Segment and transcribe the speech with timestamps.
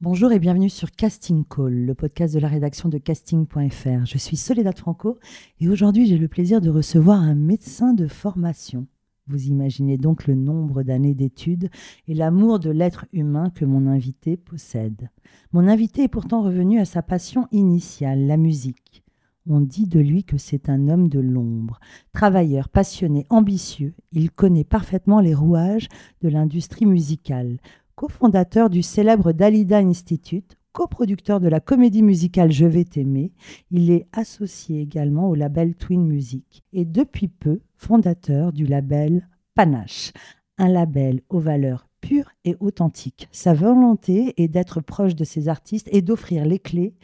[0.00, 4.06] Bonjour et bienvenue sur Casting Call, le podcast de la rédaction de casting.fr.
[4.06, 5.18] Je suis Soledad Franco
[5.58, 8.86] et aujourd'hui j'ai le plaisir de recevoir un médecin de formation.
[9.26, 11.68] Vous imaginez donc le nombre d'années d'études
[12.06, 15.10] et l'amour de l'être humain que mon invité possède.
[15.50, 19.02] Mon invité est pourtant revenu à sa passion initiale, la musique.
[19.48, 21.80] On dit de lui que c'est un homme de l'ombre.
[22.12, 25.88] Travailleur, passionné, ambitieux, il connaît parfaitement les rouages
[26.20, 27.56] de l'industrie musicale
[27.98, 33.32] cofondateur du célèbre Dalida Institute, coproducteur de la comédie musicale Je vais t'aimer.
[33.72, 40.12] Il est associé également au label Twin Music et depuis peu fondateur du label Panache,
[40.58, 43.28] un label aux valeurs pures et authentiques.
[43.32, 46.94] Sa volonté est d'être proche de ses artistes et d'offrir les clés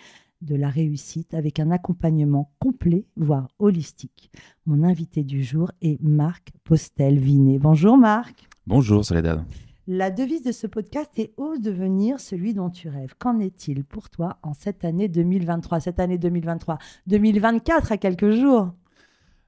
[0.43, 4.31] de la réussite avec un accompagnement complet, voire holistique.
[4.65, 7.59] Mon invité du jour est Marc Postel-Vinet.
[7.59, 8.49] Bonjour Marc.
[8.65, 9.43] Bonjour Soledad.
[9.87, 13.15] La devise de ce podcast est Ose devenir celui dont tu rêves.
[13.19, 18.73] Qu'en est-il pour toi en cette année 2023, cette année 2023, 2024 à quelques jours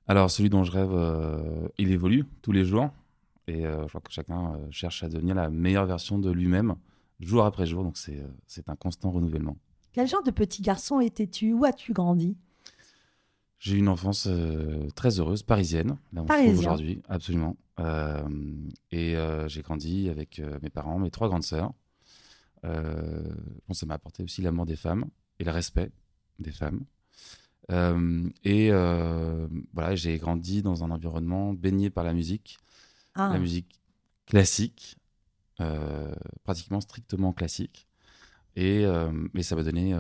[0.06, 2.90] Alors, celui dont je rêve, euh, il évolue tous les jours.
[3.46, 6.74] Et euh, je crois que chacun euh, cherche à devenir la meilleure version de lui-même,
[7.18, 7.82] jour après jour.
[7.82, 9.56] Donc, c'est un constant renouvellement.
[9.94, 11.54] Quel genre de petit garçon étais-tu?
[11.54, 12.36] Où as-tu grandi?
[13.58, 14.28] J'ai eu une enfance
[14.94, 15.96] très heureuse, parisienne.
[16.12, 17.56] Là, on se trouve aujourd'hui, absolument.
[17.78, 19.16] Et
[19.48, 21.72] j'ai grandi avec mes parents, mes trois grandes sœurs.
[22.62, 25.06] bon, ça m'a apporté aussi l'amour des femmes
[25.38, 25.90] et le respect
[26.38, 26.84] des femmes.
[28.44, 28.70] et
[29.72, 32.58] voilà, j'ai grandi dans un environnement baigné par la musique,
[33.16, 33.38] la ah.
[33.38, 33.80] musique
[34.26, 34.96] classique,
[36.44, 37.86] pratiquement strictement classique.
[38.56, 38.84] Et,
[39.34, 39.94] et ça m'a donné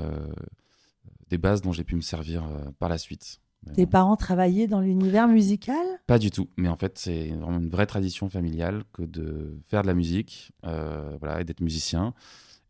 [1.28, 2.48] des bases dont j'ai pu me servir
[2.78, 3.40] par la suite.
[3.74, 5.84] Tes parents travaillaient dans l'univers musical?
[6.06, 9.82] Pas du tout, mais en fait c'est vraiment une vraie tradition familiale que de faire
[9.82, 12.14] de la musique, euh, voilà, et d'être musicien.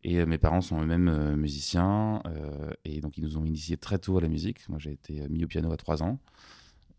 [0.03, 2.21] Et euh, mes parents sont eux-mêmes euh, musiciens,
[2.85, 4.67] et donc ils nous ont initiés très tôt à la musique.
[4.69, 6.19] Moi j'ai été mis au piano à 3 ans,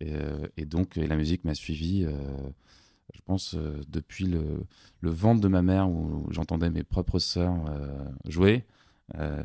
[0.00, 2.06] et, donc la musique m'a suivi,
[3.12, 3.56] je pense,
[3.88, 4.64] depuis le,
[5.00, 7.56] le, ventre de ma mère où j'entendais mes propres sœurs
[8.26, 8.64] jouer,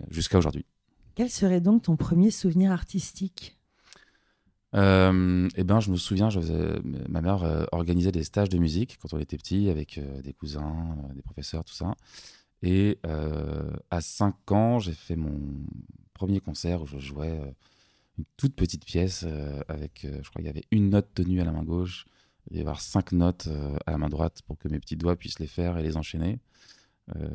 [0.09, 0.65] jusqu'à aujourd'hui.
[1.15, 3.57] Quel serait donc ton premier souvenir artistique?
[4.75, 6.39] Euh, eh ben, je me souviens, je
[7.07, 10.33] ma mère euh, organisait des stages de musique quand on était petit avec euh, des
[10.33, 11.95] cousins, des professeurs, tout ça.
[12.63, 12.97] Et
[13.91, 15.37] à 5 ans, j'ai fait mon
[16.13, 17.37] premier concert où je jouais
[18.17, 19.25] une toute petite pièce
[19.67, 22.05] avec, je crois qu'il y avait une note tenue à la main gauche,
[22.51, 23.49] il y avoir cinq notes
[23.85, 26.39] à la main droite pour que mes petits doigts puissent les faire et les enchaîner.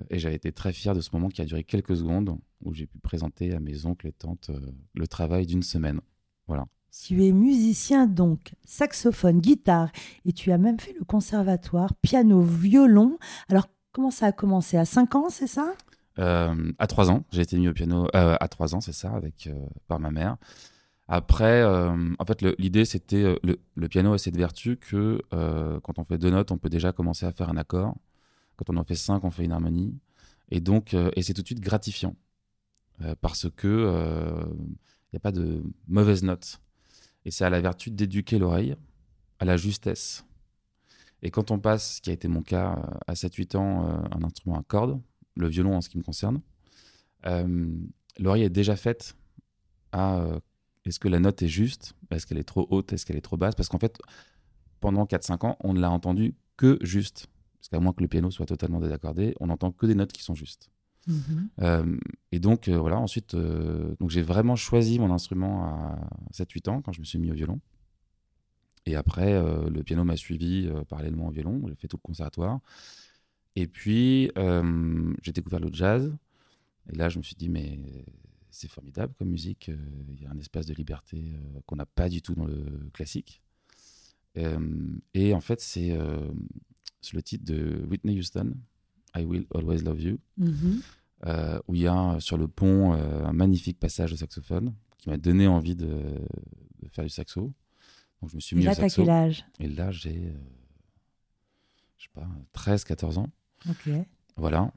[0.09, 2.87] et j'avais été très fier de ce moment qui a duré quelques secondes où j'ai
[2.87, 4.51] pu présenter à mes oncles et tantes
[4.95, 6.01] le travail d'une semaine.
[6.47, 6.65] Voilà.
[6.91, 9.91] Tu es musicien donc, saxophone, guitare,
[10.25, 13.19] et tu as même fait le conservatoire, piano, violon.
[13.49, 14.77] Alors, comment ça a commencé?
[14.77, 15.75] À 5 ans, c'est ça?
[16.19, 17.25] Euh, À 3 ans.
[17.31, 20.11] J'ai été mis au piano euh, à 3 ans, c'est ça, avec, euh, par ma
[20.11, 20.37] mère.
[21.11, 26.29] Après, en fait, l'idée, c'était le, piano a cette vertu que quand on fait deux
[26.29, 27.95] notes, on peut déjà commencer à faire un accord.
[28.57, 29.99] Quand on en fait cinq, on fait une harmonie.
[30.51, 32.15] Et donc, et c'est tout de suite gratifiant
[33.23, 36.61] parce que il n'y a pas de mauvaise note.
[37.25, 38.77] Et c'est à la vertu d'éduquer l'oreille,
[39.39, 40.25] à la justesse.
[41.23, 43.99] Et quand on passe, ce qui a été mon cas euh, à 7-8 ans, euh,
[44.13, 45.01] un instrument à cordes,
[45.35, 46.41] le violon en ce qui me concerne,
[47.27, 47.69] euh,
[48.19, 49.17] l'oreille est déjà faite
[49.93, 50.23] à
[50.85, 51.95] est-ce que la note est juste?
[52.11, 52.93] Est-ce qu'elle est trop haute?
[52.93, 53.55] Est-ce qu'elle est trop basse?
[53.55, 53.99] Parce qu'en fait,
[54.81, 57.27] pendant 4-5 ans, on ne l'a entendu que juste.
[57.59, 60.23] Parce qu'à moins que le piano soit totalement désaccordé, on n'entend que des notes qui
[60.23, 60.71] sont justes.
[61.09, 61.49] Mhm.
[61.63, 61.97] Euh,
[62.33, 66.83] et donc, euh, voilà, ensuite, euh, donc j'ai vraiment choisi mon instrument à 7-8 ans
[66.83, 67.61] quand je me suis mis au violon.
[68.87, 69.39] Et après,
[69.69, 71.61] le piano m'a suivi parallèlement au violon.
[71.69, 72.61] J'ai fait tout le conservatoire.
[73.55, 74.31] Et puis,
[75.23, 76.17] j'ai découvert le jazz.
[76.91, 77.79] Et là, je me suis dit, mais
[78.49, 79.71] c'est formidable comme musique.
[80.09, 81.23] Il y a un espace de liberté
[81.67, 82.65] qu'on n'a pas du tout dans le
[82.95, 83.43] classique.
[84.35, 85.95] et en fait, c'est
[87.13, 88.55] le titre de Whitney Houston,
[89.15, 90.19] I Will Always Love You.
[90.39, 90.81] Mhm.
[91.27, 95.09] Euh, où il y a sur le pont euh, un magnifique passage de saxophone qui
[95.09, 96.01] m'a donné envie de,
[96.91, 97.53] faire du saxo.
[98.21, 99.03] Donc je me suis mis là, au saxo.
[99.03, 99.45] quel âge?
[99.59, 100.33] Et là, j'ai, euh,
[101.97, 103.31] je sais pas, 13, 14 ans.
[103.69, 103.91] Ok.
[104.37, 104.73] Voilà.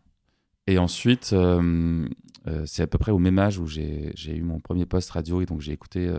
[0.66, 1.36] Et ensuite,
[2.66, 5.46] c'est à peu près au même âge où j'ai eu mon premier poste radio et
[5.46, 6.12] donc j'ai écouté,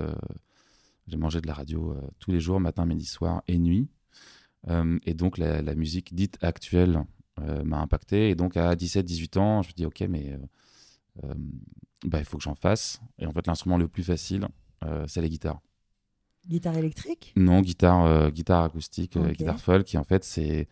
[1.06, 3.88] j'ai mangé de la radio tous les jours, matin, midi, soir et nuit.
[5.06, 7.04] Et donc la, la musique dite actuelle
[7.40, 8.30] m'a impacté.
[8.30, 10.38] Et donc à 17-18 ans, je me dis ok, mais euh,
[11.24, 11.34] euh,
[12.04, 13.00] bah, il faut que j'en fasse.
[13.18, 14.48] Et en fait, l'instrument le plus facile,
[14.84, 15.60] euh, c'est la guitare.
[16.48, 17.32] Guitare électrique?
[17.36, 20.68] Non, guitare, euh, guitare acoustique, euh, guitare folk, qui en fait, c'est.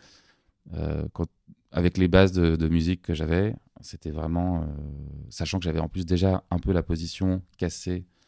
[0.74, 1.06] euh,
[1.72, 4.62] avec les bases de, de musique que j'avais, c'était vraiment.
[4.62, 4.66] euh,
[5.28, 8.19] sachant que j'avais en plus déjà un peu la position cassée euh,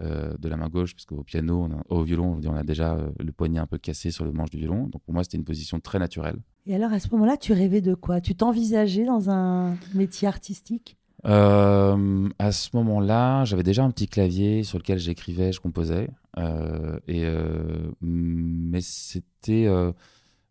[0.00, 3.32] de la main gauche, parce qu'au piano, a- au violon, on a déjà euh, le
[3.32, 4.88] poignet un peu cassé sur le manche du violon.
[4.88, 6.36] Donc pour moi, c'était une position très naturelle.
[6.66, 8.20] Et alors, à ce moment-là, tu rêvais de quoi?
[8.20, 10.96] Tu t'envisageais dans un métier artistique?
[11.24, 16.08] Euh, à ce moment-là, j'avais déjà un petit clavier sur lequel j'écrivais, je composais.
[16.38, 19.66] Euh, et, euh, mais c'était.
[19.66, 19.92] euh,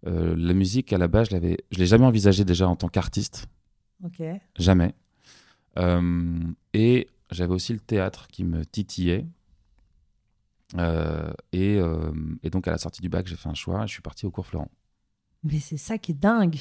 [0.08, 2.90] euh, la musique, à la base, je l'avais, je l'ai jamais envisagé déjà en tant
[2.90, 3.48] qu'artiste.
[4.04, 4.22] Ok.
[4.58, 4.94] Jamais.
[5.78, 6.40] Euh,
[6.74, 9.28] et j'avais aussi le théâtre qui me titillait.
[10.78, 12.12] Euh, et, euh,
[12.42, 14.26] et donc, à la sortie du bac, j'ai fait un choix et je suis parti
[14.26, 14.72] au cours Florent.
[15.44, 16.58] Mais c'est ça qui est dingue.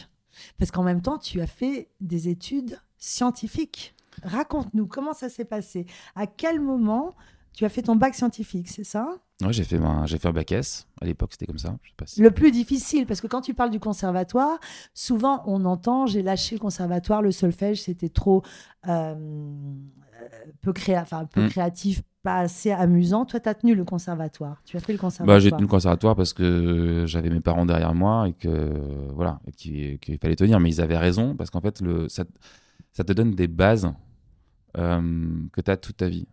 [0.59, 3.95] Parce qu'en même temps, tu as fait des études scientifiques.
[4.23, 5.87] Raconte-nous comment ça s'est passé?
[6.15, 7.15] À quel moment
[7.53, 9.09] tu as fait ton bac scientifique, c'est ça?
[9.43, 10.87] Ouais, j'ai fait, ma- j'ai fait un bac S.
[11.01, 11.77] À l'époque, c'était comme ça.
[11.83, 14.59] Je sais pas si- Le plus difficile, parce que quand tu parles du conservatoire,
[14.95, 18.43] souvent on entend j'ai lâché le conservatoire, le solfège, c'était trop
[18.87, 20.29] euh, euh,
[20.63, 21.49] peu, créa enfin, peu Mm.
[21.49, 23.25] créatif, pas assez amusant.
[23.25, 24.63] Toi, tu as tenu le conservatoire.
[24.65, 25.41] Tu as fait le Bah, conservatoire.
[25.41, 29.99] j'ai tenu le conservatoire parce que j'avais mes parents derrière moi et que voilà, qu'il
[30.23, 30.61] fallait tenir.
[30.61, 32.23] Mais ils avaient raison parce qu'en fait, le, ça,
[32.93, 33.93] ça te donne des bases
[34.79, 36.29] euh, que tu as toute ta vie.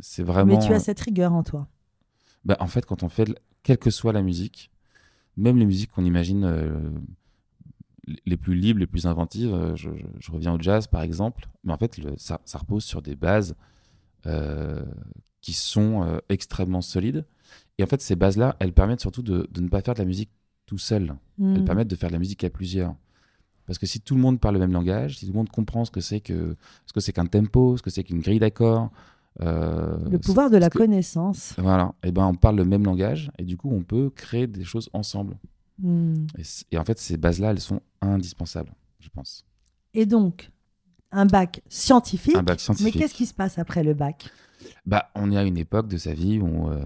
[0.00, 0.58] C'est vraiment.
[0.58, 1.66] Mais tu as cette rigueur en toi.
[2.46, 4.70] Bah, en fait, quand on fait, le- quelle que soit la musique,
[5.36, 6.90] même les musiques qu'on imagine euh,
[8.24, 11.48] les plus libres, les plus inventives, euh, je, je- je reviens au jazz par exemple,
[11.64, 13.56] mais en fait, le- ça, ça repose sur des bases
[14.26, 14.84] euh,
[15.40, 17.24] qui sont euh, extrêmement solides.
[17.78, 20.04] Et en fait, ces bases-là, elles permettent surtout de, de ne pas faire de la
[20.04, 20.30] musique
[20.66, 21.14] tout seul.
[21.40, 21.64] Elles Mm.
[21.64, 22.94] permettent de faire de la musique à plusieurs.
[23.66, 25.84] Parce que si tout le monde parle le même langage, si tout le monde comprend
[25.84, 26.56] ce que c'est que
[26.86, 28.90] ce que c'est qu'un tempo, ce que c'est qu'une grille d'accords,
[29.42, 31.54] euh, Le pouvoir de la connaissance.
[31.58, 34.64] voilà, et ben on parle le même langage et du coup on peut créer des
[34.64, 35.38] choses ensemble.
[35.78, 36.26] Mm.
[36.72, 39.44] Et, en fait ces bases-là elles sont indispensables, je pense.
[39.94, 40.50] Et donc,
[41.12, 42.34] un bac scientifique.
[42.36, 42.96] Un bac Mais scientifique.
[42.98, 44.28] qu'est-ce qui se passe après le bac?
[44.86, 46.82] Bah on est à une époque de sa vie où euh,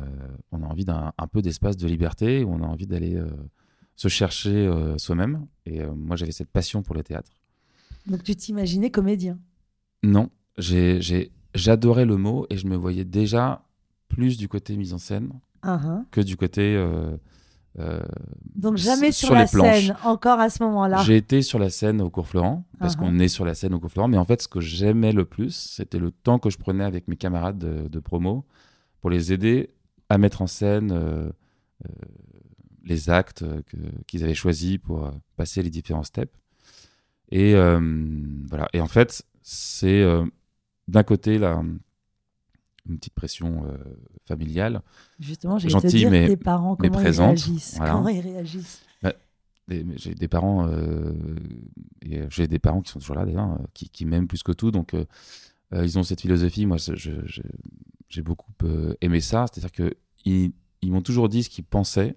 [0.53, 3.29] on a envie d'un un peu d'espace de liberté, où on a envie d'aller euh,
[3.97, 5.47] se chercher soi-même.
[5.67, 7.31] Et moi j'avais cette passion pour le théâtre.
[8.07, 9.39] Donc, tu t'imaginais comédien?
[10.03, 13.65] Non, j'ai- j'adorais le mot et je me voyais déjà
[14.09, 15.31] plus du côté mise en scène
[15.63, 16.05] hein.
[16.11, 17.17] que du côté euh,
[17.79, 18.01] euh,
[18.57, 19.87] Donc, jamais Sur sur, les la planches.
[19.87, 21.03] scène, encore à ce moment-là.
[21.05, 22.99] J'ai été sur la scène au cours Florent, parce Uh-huh.
[22.99, 25.25] qu'on est sur la scène au cours Florent, mais en fait, ce que j'aimais le
[25.25, 28.45] plus, c'était le temps que je prenais avec mes camarades de, de promo
[29.01, 29.71] pour les aider
[30.09, 31.31] à mettre en scène euh,
[32.85, 33.45] les actes
[34.09, 36.33] qu'ils avaient choisis pour passer les différents steps.
[37.31, 37.55] Et
[38.49, 38.69] voilà.
[38.73, 40.05] Et en fait, c'est
[40.91, 41.63] d'un côté là,
[42.89, 43.77] une petite pression euh,
[44.27, 44.83] familiale,
[45.19, 47.77] Justement, j'ai te dire mais- tes parents, comment ils réagissent?
[47.77, 47.93] voilà.
[47.93, 48.83] Comment ils réagissent?
[49.69, 51.13] Mais j'ai des parents, euh,
[52.03, 54.51] et j'ai des parents qui sont toujours là d'ailleurs, euh, qui, qui m'aiment plus que
[54.51, 54.73] tout.
[54.73, 55.05] Donc, euh,
[55.73, 56.67] euh, ils ont cette philosophie.
[56.67, 56.77] Moi,
[58.09, 59.47] j'ai beaucoup euh, aimé ça.
[59.47, 60.51] C'est-à-dire que ils,
[60.83, 62.17] ils m'ont toujours dit ce qu'ils pensaient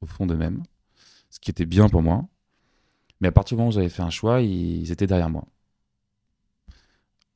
[0.00, 0.62] au fond d'eux-mêmes,
[1.28, 2.28] ce qui était bien pour moi.
[3.20, 5.48] Mais à partir du moment où j'avais fait un choix, ils, ils étaient derrière moi.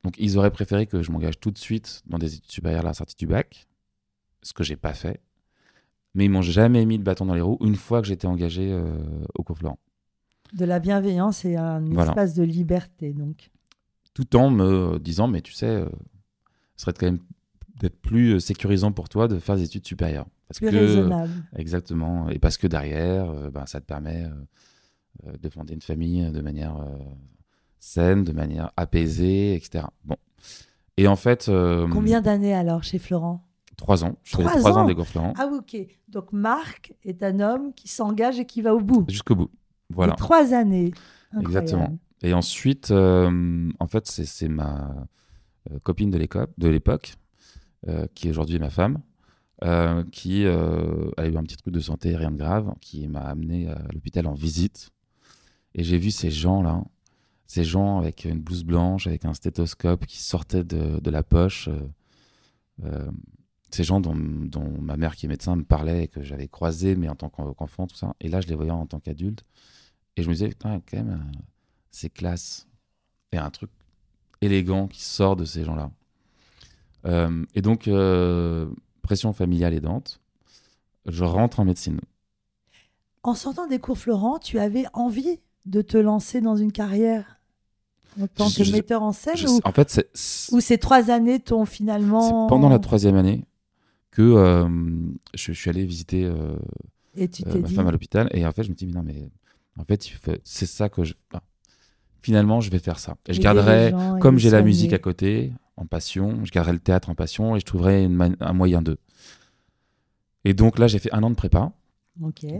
[0.05, 2.89] Donc, ils auraient préféré que je m'engage tout de suite dans des études supérieures à
[2.89, 3.65] la sortie du bac,
[4.43, 5.19] ce que j'ai pas fait.
[6.13, 8.71] Mais ils m'ont jamais mis le bâton dans les roues une fois que j'étais engagé
[8.71, 8.85] euh,
[9.33, 9.79] au cours Florent.
[10.53, 12.11] De la bienveillance et un Voilà.
[12.11, 13.13] espace de liberté.
[13.13, 13.49] Donc,
[14.13, 15.89] Tout en me disant, mais tu sais, euh,
[16.77, 17.19] ce serait quand même
[17.79, 20.27] d'être plus euh, sécurisant pour toi de faire des études supérieures.
[20.47, 21.31] Parce plus que, raisonnable.
[21.55, 22.29] Exactement.
[22.29, 24.29] Et parce que derrière, euh, ben, ça te permet euh,
[25.27, 26.95] euh, de fonder une famille de manière euh,
[27.85, 29.85] saine, de manière apaisée, etc.
[30.03, 30.15] Bon.
[30.97, 33.43] Et en fait, euh, Combien d'années alors chez Florent?
[33.77, 34.15] Trois ans.
[34.23, 34.85] Je Trois trois ans ans?
[34.85, 35.75] des cours Florent Ah ok.
[36.07, 39.05] Donc Marc est un homme qui s'engage et qui va au bout.
[39.09, 39.51] jusqu'au bout.
[39.89, 40.13] Voilà.
[40.13, 40.93] Trois années.
[41.31, 41.47] Incroyable.
[41.65, 41.99] Exactement.
[42.23, 44.95] Et ensuite, euh, en fait, c'est ma
[45.71, 47.13] euh, copine de l'époque,
[47.87, 48.99] euh, qui aujourd'hui est ma femme,
[49.63, 53.19] euh, qui euh, a eu un petit truc de santé, rien de grave, qui m'a
[53.19, 54.89] amené à l'hôpital en visite.
[55.75, 56.81] Et j'ai vu ces gens-là,
[57.47, 61.67] ces gens avec une blouse blanche, avec un stéthoscope qui sortait de, la poche.
[61.67, 61.87] euh,
[62.83, 63.11] euh,
[63.71, 67.09] ces gens dont, ma mère qui est médecin me parlait et que j'avais croisé, mais
[67.09, 68.15] en tant qu'en- qu'enfant, tout ça.
[68.21, 69.43] Et là, je les voyais en tant qu'adulte.
[70.15, 71.39] Et je me disais, putain, quand même, euh,
[71.91, 72.67] c'est classe.
[73.33, 73.69] Et un truc
[74.39, 75.91] élégant qui sort de ces gens-là.
[77.53, 77.89] Et donc,
[79.01, 80.19] pression familiale aidante,
[81.05, 81.99] je rentre en médecine.
[83.23, 87.34] En sortant des cours Florent, tu avais envie de te lancer dans une carrière?
[88.21, 90.77] En tant que Je- metteur en scène Je- ou, en fait, c'est c'est ou ces
[90.77, 92.47] trois années t'ont finalement...
[92.47, 93.43] pendant la troisième année
[94.11, 94.67] que euh,
[95.33, 96.55] je, suis allé visiter euh,
[97.15, 97.75] Et tu euh, ma dit...
[97.75, 98.29] femme à l'hôpital.
[98.33, 99.29] Et en fait, je me dis, mais non, mais
[99.77, 100.07] en fait,
[100.43, 101.13] c'est ça que je.
[101.31, 101.43] enfin,
[102.21, 103.17] finalement, je vais faire ça.
[103.27, 107.09] Et je garderai, comme j'ai la musique à côté, en passion, je garderai le théâtre
[107.09, 108.97] en passion et je trouverai une un moyen d'eux.
[110.45, 111.71] Et donc là, j'ai fait un an de prépa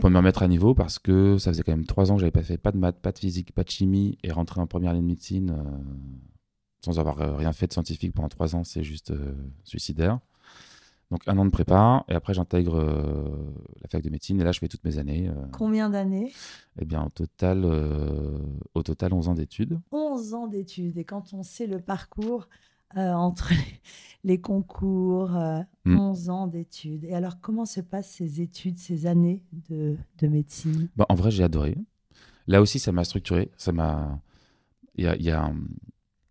[0.00, 2.30] Pour me remettre à niveau parce que ça faisait quand même trois ans que j'avais
[2.30, 4.90] pas fait pas de maths, pas de physique, pas de chimie et rentrer en première
[4.90, 5.70] année de médecine euh,
[6.86, 9.34] sans avoir euh, rien fait de scientifique pendant trois ans, c'est juste euh,
[9.64, 10.20] suicidaire.
[11.10, 14.52] Donc un an de prépa et après j'intègre euh, la fac de médecine et là
[14.52, 15.30] je fais toutes mes années.
[15.52, 16.32] Combien d'années?
[16.80, 17.64] Eh bien, au total,
[18.74, 19.78] au total 11 ans d'études.
[19.92, 20.98] 11 ans d'études.
[20.98, 22.48] Et quand on sait le parcours
[22.96, 23.52] euh, entre
[24.24, 25.98] les, concours, euh, Mm.
[25.98, 27.04] 11 ans d'études.
[27.04, 30.88] Et alors, comment se passent ces études, ces années de, de médecine?
[30.96, 31.76] Bah, en vrai, j'ai adoré.
[32.48, 33.50] Là aussi, ça m'a structuré.
[33.56, 34.20] Ça m'a.
[34.96, 35.54] Il y a, y a un,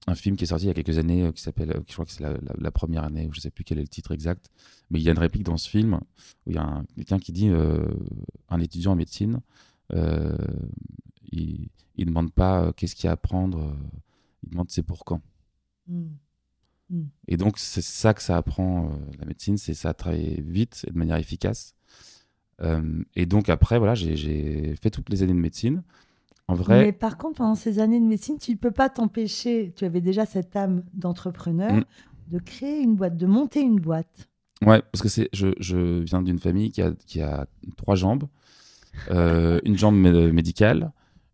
[0.07, 1.71] un film qui est sorti il y a quelques années euh, qui s'appelle.
[1.71, 3.81] euh, Je crois que c'est la, la- la première année, je sais plus quel est
[3.83, 4.49] le titre exact.
[4.89, 5.99] Mais il y a une réplique dans ce film
[6.45, 7.47] où il y a un- quelqu'un qui dit
[8.49, 9.39] un étudiant en médecine,
[11.31, 13.73] il ne demande pas qu'est-ce qu'il y a à apprendre,
[14.43, 15.21] il demande c'est pour quand.
[16.89, 17.03] Mm.
[17.27, 20.91] Et donc, c'est ça que ça apprend, euh, la médecine, c'est ça travailler vite et
[20.91, 21.73] de manière efficace.
[22.61, 25.83] Euh, et donc, après, voilà, j'ai- fait toutes les années de médecine.
[26.47, 29.73] En vrai, Mais par contre, pendant ces années de médecine, tu ne peux pas t'empêcher,
[29.75, 31.83] tu avais déjà cette âme d'entrepreneur, Mm.
[32.27, 34.29] de créer une boîte, de monter une boîte.
[34.61, 38.25] ouais, parce que c'est, je, je viens d'une famille qui a, qui a trois jambes
[39.11, 40.91] euh, une jambe mé- médicale,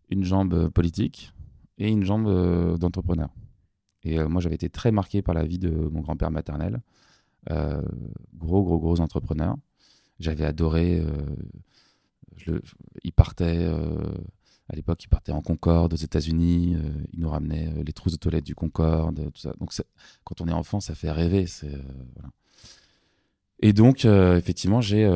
[0.09, 1.31] une jambe politique
[1.77, 3.29] et une jambe d'entrepreneur.
[4.03, 6.81] Et euh, moi, j'avais été très marqué par la vie de mon grand-père maternel,
[7.51, 7.81] euh,
[8.35, 9.55] gros, gros, gros entrepreneur.
[10.19, 10.99] J'avais adoré.
[10.99, 12.59] euh,
[13.03, 13.67] il partait.
[14.69, 16.75] à l'époque, il partait en Concorde aux États-Unis.
[17.13, 19.53] il nous ramenait les trousses de toilette du Concorde, tout ça.
[19.59, 19.71] Donc,
[20.23, 21.45] quand on est enfant, ça fait rêver.
[23.59, 25.07] Et donc, effectivement, j'ai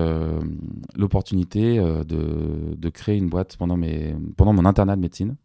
[0.95, 5.35] l'opportunité de, de créer une boîte pendant, mes, pendant mon internat de médecine,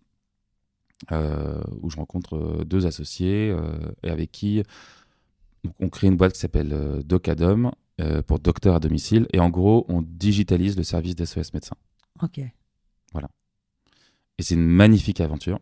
[1.82, 4.62] où je rencontre euh, deux associés euh, et avec qui
[5.78, 9.26] on crée une boîte qui s'appelle euh, Docadom euh, pour docteur à domicile.
[9.32, 11.76] Et en gros, on digitalise le service d'SOS médecin.
[12.22, 12.38] Ok.
[12.38, 15.60] Et c'est une magnifique aventure.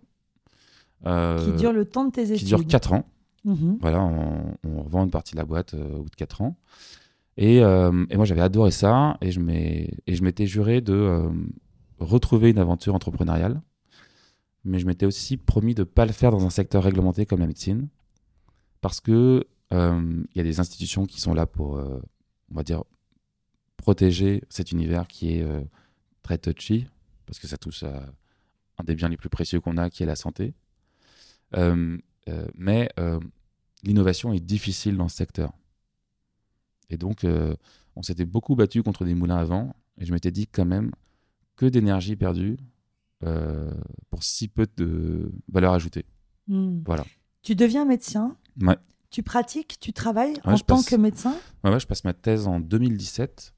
[1.07, 2.37] Euh, Qui dure le temps de tes études.
[2.38, 3.04] qui dure 4 ans.
[3.45, 3.78] Mhm.
[3.80, 6.57] Voilà, on, on revend une partie de la boîte euh, au bout de 4 ans.
[7.37, 10.92] Et, euh, et moi, j'avais adoré ça et je m'ai- et je m'étais juré de
[10.92, 11.28] euh,
[11.99, 13.61] retrouver une aventure entrepreneuriale.
[14.65, 17.41] Mais je m'étais aussi promis de ne pas le faire dans un secteur réglementé comme
[17.41, 17.88] la médecine.
[18.81, 22.00] Parce que euh, il y a des institutions qui sont là pour, euh,
[22.50, 22.85] on va dire,
[23.77, 25.62] protéger cet univers qui est euh,
[26.23, 26.87] très touchy,
[27.27, 28.07] parce que ça touche à
[28.79, 30.55] un des biens les plus précieux qu'on a, qui est la santé.
[31.57, 31.99] Euh,
[32.29, 33.19] euh, mais euh,
[33.83, 35.53] l'innovation est difficile dans ce secteur.
[36.91, 37.55] Et donc, euh,
[37.97, 40.93] on s'était beaucoup battu contre des moulins à vent, et je m'étais dit quand même
[41.57, 42.57] que d'énergie perdue
[43.25, 43.70] euh,
[44.10, 46.04] pour si peu de valeur ajoutée.
[46.48, 46.80] Mm.
[46.87, 47.04] Voilà.
[47.42, 48.37] Tu deviens médecin.
[48.60, 48.76] Ouais.
[49.10, 51.34] Tu pratiques, tu travailles en je tant passe- que médecin.
[51.64, 53.54] Ouais, ouais, je passe ma thèse en 2017,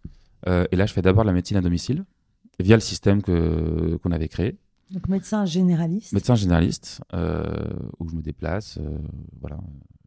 [0.47, 2.05] euh, et là, je fais d'abord la médecine à domicile,
[2.61, 4.59] via le système que- qu'on avait créé.
[4.93, 6.13] Donc médecin généraliste.
[6.13, 8.99] Médecin généraliste, euh, où je me déplace, euh,
[9.41, 9.59] voilà,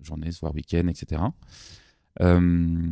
[0.01, 1.21] journée, soir, week-end, etc.
[2.21, 2.87] Euh,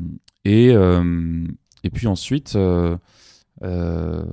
[0.45, 1.45] et, euh,
[1.83, 2.97] et puis ensuite, euh,
[3.63, 4.25] euh,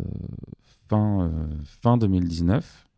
[0.89, 2.89] fin, euh, fin 2019,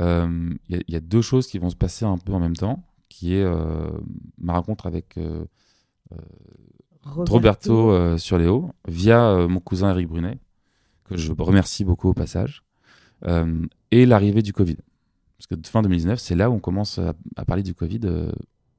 [0.00, 2.32] euh, il y, a- il y a deux choses qui vont se passer un peu
[2.32, 3.90] en même temps, qui est euh,
[4.38, 5.44] ma rencontre avec euh,
[7.32, 10.38] Roberto, euh, sur Léo, via euh, mon cousin Eric Brunet,
[11.04, 12.62] que je remercie beaucoup au passage,
[13.26, 14.76] euh, et l'arrivée du Covid.
[15.38, 18.30] Parce que fin 2019, c'est là où on commence à, à parler du Covid, euh,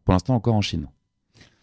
[0.06, 0.88] pour l'instant encore en Chine.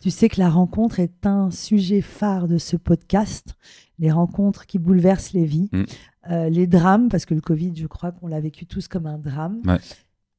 [0.00, 3.56] Tu sais que la rencontre est un sujet phare de ce podcast,
[3.98, 5.84] les rencontres qui bouleversent les vies, Mm.
[6.30, 9.16] Euh, les drames, parce que le Covid, je crois qu'on l'a vécu tous comme un
[9.18, 9.62] drame.
[9.64, 9.78] Ouais.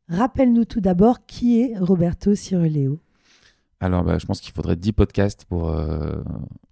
[0.07, 2.99] Rappelle-nous tout d'abord qui est Roberto Ciruleo.
[3.79, 6.21] Alors, bah, je pense qu'il faudrait 10 podcasts pour euh,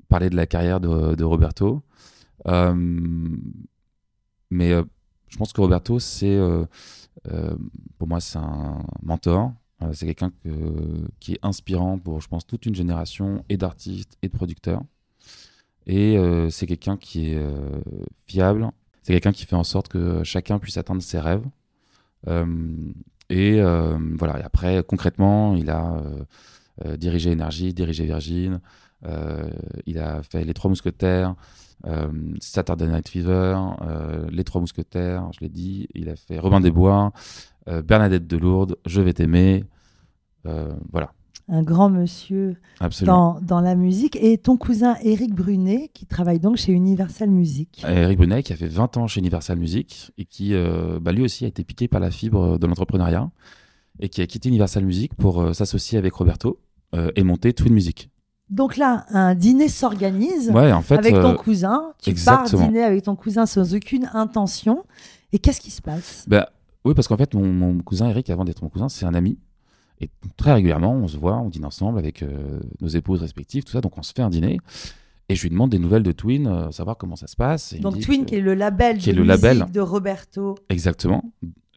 [0.07, 1.81] parler de la carrière de, de Roberto.
[2.47, 2.75] Euh,
[4.51, 4.71] mais
[5.29, 6.37] je pense que Roberto, c'est
[7.97, 9.51] pour moi, c'est un mentor.
[9.93, 14.27] C'est quelqu'un que- qui est inspirant pour, je pense, toute une génération et d'artistes et
[14.27, 14.81] de producteurs.
[15.87, 17.81] Et euh, c'est quelqu'un qui est euh,
[18.27, 18.69] fiable.
[19.03, 21.45] C'est quelqu'un qui fait en sorte que chacun puisse atteindre ses rêves.
[22.27, 22.45] Euh,
[23.29, 24.39] Et voilà.
[24.39, 26.01] Et après, concrètement, il a
[26.97, 28.59] dirigé Énergie, dirigé Virgin.
[29.85, 31.35] il a fait Les Trois Mousquetaires.
[32.41, 33.57] Saturday Night Fever,
[34.29, 37.13] Les Trois Mousquetaires, je l'ai dit, il a fait Robin des Bois,
[37.65, 39.63] Bernadette de Lourdes, Je vais t'aimer,
[40.43, 41.13] voilà.
[41.49, 42.57] Un grand monsieur
[43.03, 44.17] dans, dans, la musique.
[44.21, 47.83] Et ton cousin Eric Brunet, qui travaille donc chez Universal Music.
[47.87, 50.53] Eric Brunet, qui a fait 20 ans chez Universal Music et qui,
[51.01, 53.29] bah, lui aussi, a été piqué par la fibre de l'entrepreneuriat
[53.99, 56.59] et qui a quitté Universal Music pour s'associer avec Roberto
[57.15, 58.09] et monter Twin Music.
[58.49, 61.93] Donc là, un dîner s'organise en fait, avec ton euh, cousin.
[62.01, 64.85] Tu pars dîner avec ton cousin sans aucune intention.
[65.33, 66.23] Et qu'est-ce qui se passe?
[66.27, 66.49] Bah,
[66.85, 69.37] Oui, parce qu'en fait, mon, cousin Eric, avant d'être mon cousin, c'est un ami.
[69.99, 73.71] Et très régulièrement, on se voit, on dîne ensemble avec euh, nos épouses respectives, tout
[73.71, 73.81] ça.
[73.81, 74.59] Donc on se fait un dîner.
[75.29, 77.73] Et je lui demande des nouvelles de Twin, euh, savoir comment ça se passe.
[77.81, 80.55] donc Twin, qui est le label qui de est le label de Roberto.
[80.69, 81.23] Exactement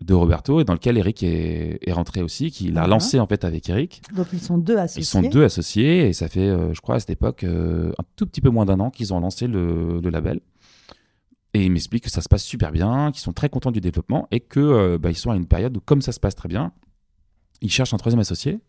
[0.00, 3.68] de Roberto et dans lequel Eric est, rentré aussi, qu'il a lancé en fait avec
[3.68, 4.00] Eric.
[4.16, 5.02] Donc ils sont deux associés.
[5.02, 8.26] Ils sont deux associés et ça fait, euh, je crois, à cette époque, un tout
[8.26, 10.40] petit peu moins d'un an qu'ils ont lancé le, label.
[11.52, 14.28] Et il m'explique que ça se passe super bien, qu'ils sont très contents du développement
[14.30, 16.48] et que euh, bah, ils sont à une période où, comme ça se passe très
[16.48, 16.72] bien,
[17.60, 18.60] ils cherchent un troisième associé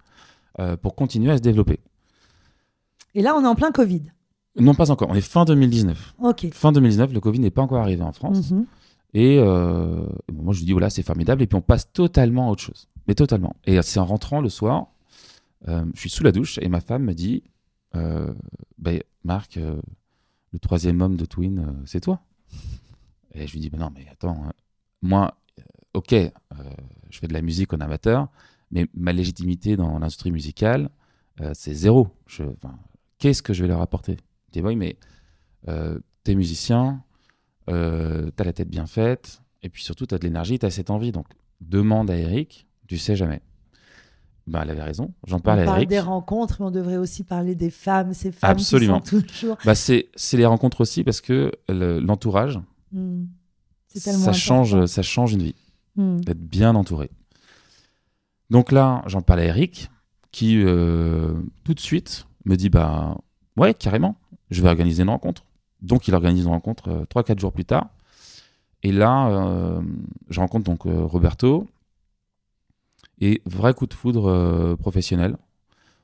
[0.82, 1.80] pour continuer à se développer.
[3.16, 4.04] Et là, on est en plein Covid.
[4.60, 5.10] Non, pas encore.
[5.10, 6.16] On est fin 2019.
[6.20, 6.48] Ok.
[6.54, 8.52] Fin 2019, le Covid n'est pas encore arrivé en France.
[8.52, 8.66] Mhm.
[9.14, 11.42] Et euh, moi, je lui dis, voilà, c'est formidable.
[11.42, 12.88] Et puis, on passe totalement à autre chose.
[13.08, 13.56] Mais totalement.
[13.66, 14.88] Et c'est en rentrant le soir,
[15.68, 17.44] euh, je suis sous la douche et ma femme me dit,
[17.96, 18.34] euh,
[18.78, 22.22] ben, Marc, le troisième homme de Twin, c'est toi.
[23.34, 24.52] Et je lui dis, mais non, mais attends, hein.
[25.02, 25.38] moi,
[25.94, 26.14] ok,
[27.10, 28.28] je fais de la musique en amateur,
[28.72, 30.90] mais ma légitimité dans l'industrie musicale,
[31.54, 32.10] c'est zéro.
[33.18, 34.18] Qu'est-ce que je vais leur apporter?
[34.52, 34.98] Dis, oui, mais
[36.24, 37.04] t'es musicien,
[37.70, 40.66] euh, tu as la tête bien faite, et puis surtout, tu as de l'énergie, tu
[40.66, 41.12] as cette envie.
[41.12, 41.28] Donc,
[41.62, 43.42] demande à Eric, tu sais jamais.
[44.48, 45.70] Ben, elle avait raison, j'en parle à Eric.
[45.70, 49.00] On parle des rencontres, mais on devrait aussi parler des femmes, ces femmes Absolument.
[49.00, 49.58] qui sont toujours...
[49.64, 52.60] Bah, c'est les rencontres aussi, parce que l'entourage,
[52.92, 53.26] hmm.
[53.88, 55.56] ça, change, ça change une vie,
[55.96, 56.22] hmm.
[56.22, 57.12] d'être bien entouré.
[58.52, 59.90] Donc là, j'en parle à Eric,
[60.34, 61.34] qui euh,
[61.64, 63.18] tout de suite me dit, bah
[63.56, 64.18] ouais, carrément,
[64.50, 65.46] je vais organiser une rencontre.
[65.82, 67.88] Donc, il organise une rencontre 3-4 euh, jours plus tard.
[68.84, 69.82] Et là, euh,
[70.30, 71.66] je rencontre donc euh, Roberto.
[73.22, 75.38] Et vrai coup de foudre professionnel.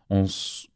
[0.10, 0.68] On, se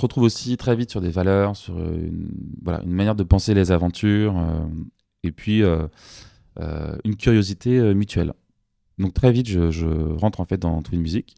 [0.00, 2.28] retrouve aussi très vite sur des valeurs, sur une,
[2.62, 4.36] voilà, une manière de penser les aventures.
[5.22, 8.34] et puis, une curiosité mutuelle.
[8.98, 11.36] Donc, très vite, je, je, rentre en fait dans Twin Music.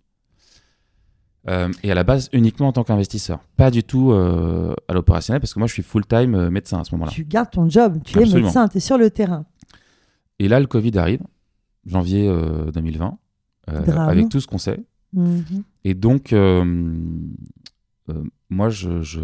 [1.49, 5.41] Euh, et à la base uniquement en tant qu'investisseur, pas du tout euh, à l'opérationnel,
[5.41, 7.11] parce que moi je suis full-time euh, médecin à ce moment-là.
[7.11, 9.47] Tu gardes ton job, tu es médecin, tu es sur le terrain.
[10.41, 11.23] Et là, le Covid arrive,
[11.87, 12.31] janvier
[12.73, 13.19] 2020,
[13.67, 14.81] avec tout ce qu'on sait.
[15.13, 15.65] Mhm.
[15.85, 16.33] Et donc,
[18.51, 19.21] moi, je, je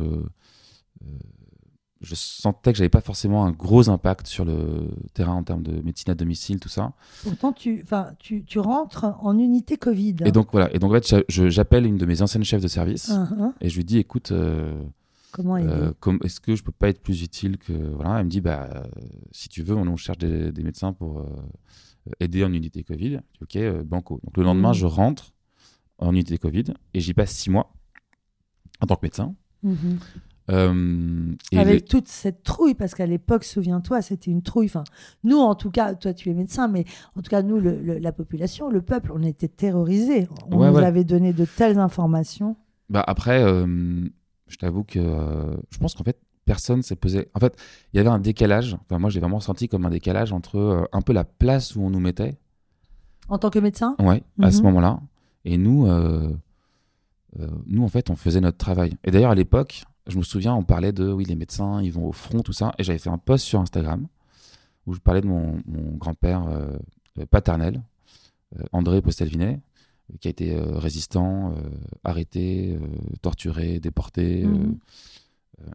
[2.05, 5.81] je sentais que j'avais pas forcément un gros impact sur le terrain en termes de
[5.83, 6.93] médecine à domicile, tout ça.
[7.23, 7.85] Pourtant, tu,
[8.19, 10.17] tu, tu rentres en unité Covid.
[10.25, 10.73] Et donc voilà.
[10.75, 13.53] Et donc en fait, j'appelle une de mes anciennes chefs de service uh-huh.
[13.61, 14.75] et je lui dis, écoute, euh,
[15.33, 18.41] comment euh, est-ce que je peux pas être plus utile que voilà Elle me dit,
[18.41, 18.85] bah
[19.33, 21.27] si tu veux, on, cherche des, médecins pour euh,
[22.21, 23.21] aider en unité Covid.
[23.43, 24.21] Ok, banco.
[24.23, 24.75] Donc le lendemain, mm.
[24.75, 25.33] je rentre
[25.99, 27.73] en unité Covid et j'y passe six mois
[28.81, 29.35] en tant que médecin.
[29.65, 29.99] Mm-hmm.
[30.51, 34.67] Euh, Avec toute cette trouille, parce qu'à l'époque, souviens-toi, c'était une trouille.
[34.67, 34.85] Enfin,
[35.23, 36.85] nous, en tout cas, toi, tu es médecin, mais
[37.17, 40.29] en tout cas, nous, la population, le peuple, on était terrorisés.
[40.51, 42.57] On nous avait donné de telles informations.
[42.91, 44.07] Bah après, euh,
[44.47, 47.29] je t'avoue que euh, je pense qu'en fait, personne s'est posé.
[47.33, 47.57] En fait,
[47.93, 48.77] il y avait un décalage.
[48.83, 51.89] Enfin, moi, j'ai vraiment senti comme un décalage entre un peu la place où on
[51.89, 52.37] nous mettait.
[53.31, 53.97] En tant que médecin?
[53.99, 54.65] Ouais, à ce mhm.
[54.65, 55.01] moment-là.
[55.47, 55.89] Et nous,
[57.67, 58.93] nous, en fait, on faisait notre travail.
[59.05, 62.07] Et d'ailleurs, à l'époque, je me souviens, on parlait de, oui, les médecins, ils vont
[62.07, 62.75] au front, tout ça.
[62.79, 64.07] Et j'avais fait un post sur Instagram
[64.87, 65.63] où je parlais de mon,
[65.97, 66.77] grand-père euh,
[67.19, 67.83] euh, paternel,
[68.59, 69.61] euh, André Postelvinet,
[70.21, 71.55] qui a été résistant,
[72.05, 72.79] arrêté,
[73.23, 74.77] torturé, déporté, mhm.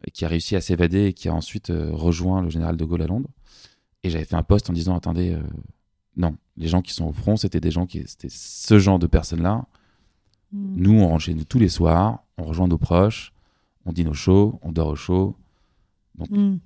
[0.06, 3.02] et qui a réussi à s'évader et qui a ensuite rejoint le général de Gaulle
[3.02, 3.28] à Londres.
[4.04, 5.36] Et j'avais fait un post en disant, attendez,
[6.16, 9.08] non, les gens qui sont au front, c'était des gens qui, c'était ce genre de
[9.08, 9.66] personnes-là.
[10.52, 10.74] Mhm.
[10.76, 13.32] Nous, on rentre chez nous tous les soirs, on rejoint nos proches
[13.84, 15.36] on dîne au chaud, on dort au chaud.
[16.14, 16.58] Donc, mm.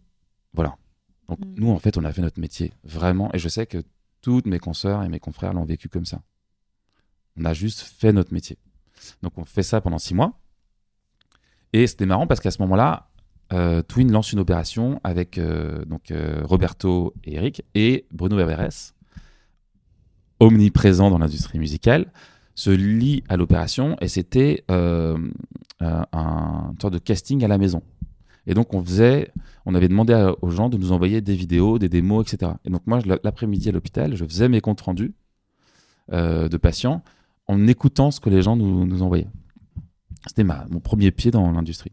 [0.53, 0.77] voilà.
[1.29, 1.55] Donc, mm.
[1.57, 3.31] nous, en fait, on a fait notre métier, vraiment.
[3.33, 3.83] Et je sais que
[4.21, 6.23] toutes mes consoeurs et mes confrères l'ont vécu comme ça.
[7.37, 8.59] On a juste fait notre métier.
[9.23, 10.41] Donc, on fait ça pendant six mois.
[11.73, 13.11] Et c'était marrant parce qu'à ce moment-là,
[13.53, 18.95] euh, Twin lance une opération avec euh, donc, euh, Roberto et Eric et Bruno Berberes,
[20.41, 22.13] omniprésent dans l'industrie musicale,
[22.55, 24.65] se lie à l'opération et c'était
[25.85, 27.83] un une sorte de casting à la maison.
[28.47, 29.33] Et donc on faisait,
[29.65, 32.53] on avait demandé aux gens de nous envoyer des vidéos, des démos, etc.
[32.65, 35.15] Et donc moi, l'après-midi à l'hôpital, je faisais mes comptes rendus
[36.13, 37.03] euh, de patients
[37.47, 39.29] en écoutant ce que les gens nous, nous envoyaient.
[40.27, 41.93] C'était mon premier pied dans l'industrie.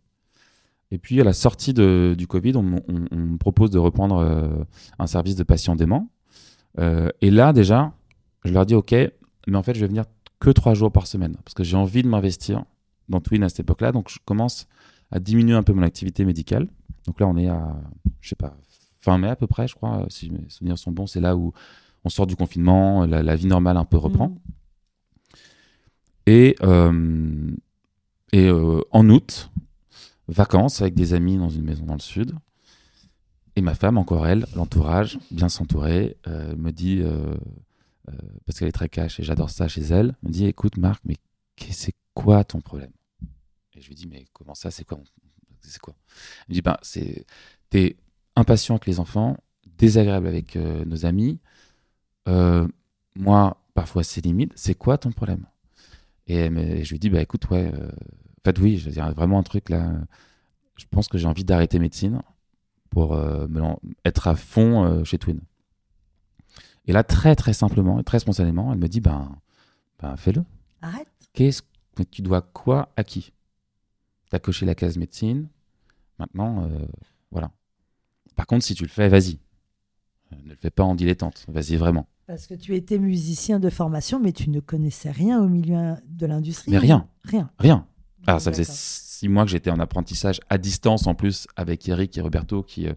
[0.91, 4.63] Et puis à la sortie de- du Covid, on, me propose de reprendre euh,
[4.99, 6.09] un service de patients déments.
[6.79, 7.93] Euh, et là déjà,
[8.43, 8.93] je leur dis OK,
[9.47, 10.05] mais en fait, je vais venir
[10.39, 12.65] que trois jours par semaine parce que j'ai envie de m'investir
[13.11, 13.91] dans Twin à cette époque-là.
[13.91, 14.67] Donc je commence
[15.11, 16.67] à diminuer un peu mon activité médicale.
[17.05, 17.79] Donc là, on est à,
[18.21, 18.55] je sais pas,
[18.99, 21.07] fin mai à peu près, je crois, si mes souvenirs sont bons.
[21.07, 21.53] C'est là où
[22.03, 24.29] on sort du confinement, la, la vie normale un peu reprend.
[24.29, 24.37] Mm.
[26.27, 27.51] Et, euh,
[28.31, 29.51] et euh, en août,
[30.27, 32.33] vacances avec des amis dans une maison dans le sud.
[33.55, 37.35] Et ma femme, encore elle, l'entourage, bien s'entourer, euh, me dit, euh,
[38.07, 38.13] euh,
[38.45, 41.17] parce qu'elle est très cash et j'adore ça chez elle, me dit écoute Marc, mais
[41.69, 42.91] c'est quoi ton problème?
[43.81, 44.99] Et je lui dis mais comment ça, c'est quoi
[45.61, 45.95] C'est quoi?
[46.41, 47.25] Elle me dit ben, c'est,
[47.71, 47.97] t'es
[48.35, 51.39] impatient avec les enfants, désagréable avec euh, nos amis.
[52.27, 52.67] Euh,
[53.15, 54.53] moi, parfois c'est limite.
[54.55, 55.47] C'est quoi ton problème?
[56.27, 59.11] Et, et je lui dis, bah écoute, ouais, euh, en fait, oui, je veux dire,
[59.13, 59.91] vraiment un truc là.
[60.77, 62.21] Je pense que j'ai envie d'arrêter médecine
[62.91, 63.61] pour me
[64.05, 65.41] être à fond chez Twin.
[66.85, 69.35] Et là, très très simplement et très spontanément, elle me dit, ben,
[69.99, 70.43] ben fais-le.
[70.81, 71.07] Arrête.
[71.33, 71.61] Qu'est-ce
[71.95, 73.31] que tu dois quoi à qui?
[74.31, 75.47] T'as coché la case médecine.
[76.17, 76.69] Maintenant, euh,
[77.31, 77.51] voilà.
[78.35, 79.37] Par contre, si tu le fais, vas-y.
[80.31, 81.45] Euh, Ne le fais pas en dilettante.
[81.47, 82.07] Vas-y vraiment.
[82.27, 86.25] Parce que tu étais musicien de formation, mais tu ne connaissais rien au milieu de
[86.25, 86.71] l'industrie.
[86.71, 87.07] Mais rien.
[87.25, 87.51] Rien.
[87.59, 87.85] Rien.
[88.25, 92.17] Alors, ça faisait six mois que j'étais en apprentissage à distance en plus avec Eric
[92.17, 92.93] et Roberto qui euh,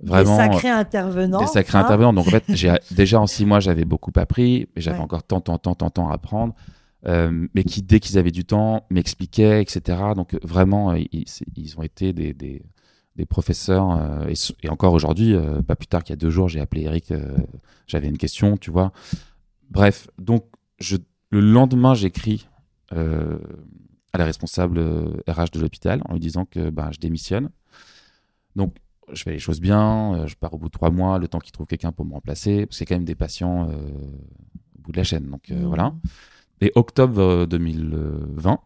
[0.00, 1.40] Des vraiment sacrés intervenants.
[1.40, 1.82] des sacrés hein.
[1.82, 2.12] intervenants.
[2.12, 2.44] Donc en fait,
[2.94, 5.04] déjà en six mois j'avais beaucoup appris, mais j'avais Ouais.
[5.04, 6.54] encore tant, tant, tant, tant, tant à apprendre.
[7.06, 9.98] Euh, mais qui dès qu'ils avaient du temps m'expliquaient, etc.
[10.16, 12.62] Donc vraiment, euh, ils, ils ont été des, des,
[13.16, 13.90] des professeurs.
[13.90, 16.82] euh, et, encore aujourd'hui, euh, pas plus tard qu'il y a deux jours, j'ai appelé
[16.84, 17.12] Eric.
[17.86, 18.90] j'avais une question, tu vois.
[19.70, 20.46] Bref, donc
[20.78, 20.96] je,
[21.30, 22.48] le lendemain, j'écris
[22.90, 24.78] à la responsable
[25.28, 27.50] RH de l'hôpital en lui disant que ben, je démissionne.
[28.54, 28.76] Donc,
[29.12, 31.50] je fais les choses bien, je pars au bout de trois mois, le temps qu'il
[31.52, 34.96] trouve quelqu'un pour me remplacer, parce que c'est quand même des patients au bout de
[34.96, 35.28] la chaîne.
[35.28, 35.64] Donc, Mhm.
[35.64, 35.92] voilà.
[36.60, 38.58] Et octobre euh, 2020,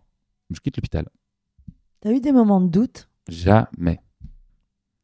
[0.51, 1.09] je quitte l'hôpital.
[2.01, 3.09] T'as eu des moments de doute?
[3.29, 4.01] Jamais.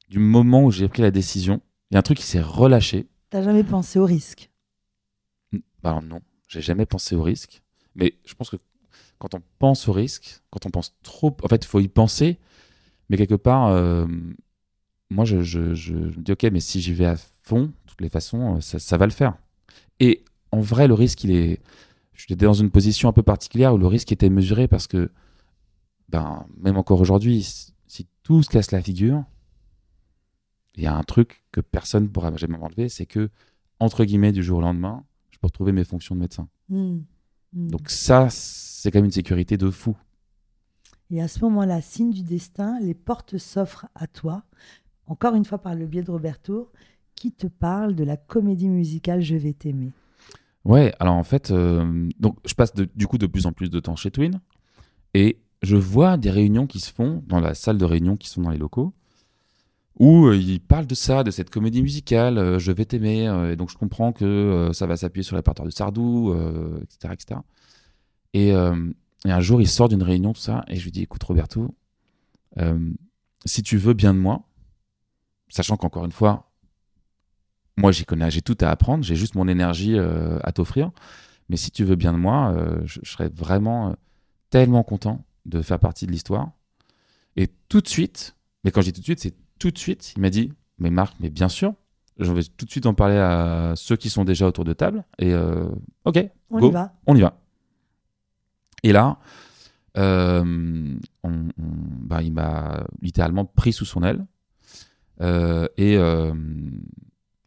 [0.08, 3.08] Du moment où j'ai pris la décision, il y a un truc qui s'est relâché.
[3.30, 4.50] T'as jamais pensé au risque?
[5.82, 7.62] Bah non, j'ai jamais pensé au risque.
[7.94, 8.56] Mais je pense que
[9.18, 12.38] quand on pense au risque, quand on pense trop, en fait, il faut y penser.
[13.08, 14.06] Mais quelque part, euh,
[15.10, 17.72] moi, je, je- je- je me dis, ok, mais si j'y vais à fond, de
[17.86, 19.36] toutes les façons, euh, ça, ça va le faire.
[20.00, 21.60] Et en vrai, le risque, il est.
[22.14, 25.10] J'étais dans une position un peu particulière où le risque était mesuré parce que,
[26.08, 27.72] ben, même encore aujourd'hui, si-
[28.22, 29.22] tout se casse la figure,
[30.76, 33.28] il y a un truc que personne ne pourra jamais m'enlever, c'est que,
[33.80, 36.48] entre guillemets, du jour au lendemain, je peux retrouver mes fonctions de médecin.
[36.70, 37.00] Hmm.
[37.52, 37.68] Hmm.
[37.68, 39.94] Donc ça, c'est quand même une sécurité de fou.
[41.10, 44.42] Et à ce moment-là, signe du destin, les portes s'offrent à toi,
[45.06, 46.70] encore une fois par le biais de Roberto,
[47.14, 49.92] qui te parle de la comédie musicale Je vais t'aimer.
[50.64, 53.80] Ouais, alors en fait, euh, donc je passe du coup de plus en plus de
[53.80, 54.40] temps chez Twin
[55.12, 58.40] et je vois des réunions qui se font dans la salle de réunion qui sont
[58.40, 58.94] dans les locaux
[59.98, 63.56] où euh, ils parlent de ça, de cette comédie musicale, euh, Je vais t'aimer, et
[63.56, 66.34] donc je comprends que ça va s'appuyer sur le répertoire de Sardou,
[66.82, 67.40] etc., etc.
[68.32, 71.22] Et, et un jour, il sort d'une réunion, tout ça, et je lui dis, écoute
[71.22, 71.72] Roberto,
[73.44, 74.42] si tu veux bien de moi,
[75.48, 76.50] sachant qu'encore une fois,
[77.76, 80.90] moi j'y connais, j'ai tout à apprendre, j'ai juste mon énergie euh, à t'offrir,
[81.48, 83.92] mais si tu veux bien de moi, euh, je, je serais vraiment euh,
[84.50, 86.50] tellement content de faire partie de l'histoire.
[87.36, 90.12] Et tout de suite, mais quand je dis tout de suite, c'est tout de suite,
[90.16, 91.74] il m'a dit, mais Marc, mais bien sûr,
[92.18, 95.04] je vais tout de suite en parler à ceux qui sont déjà autour de table,
[95.18, 95.34] et
[96.04, 96.18] ok,
[96.50, 96.92] On go, y va.
[97.06, 97.40] on y va.
[98.84, 99.18] Et là,
[99.96, 104.24] on- on- bah, il m'a littéralement pris sous son aile.
[105.76, 105.98] Et,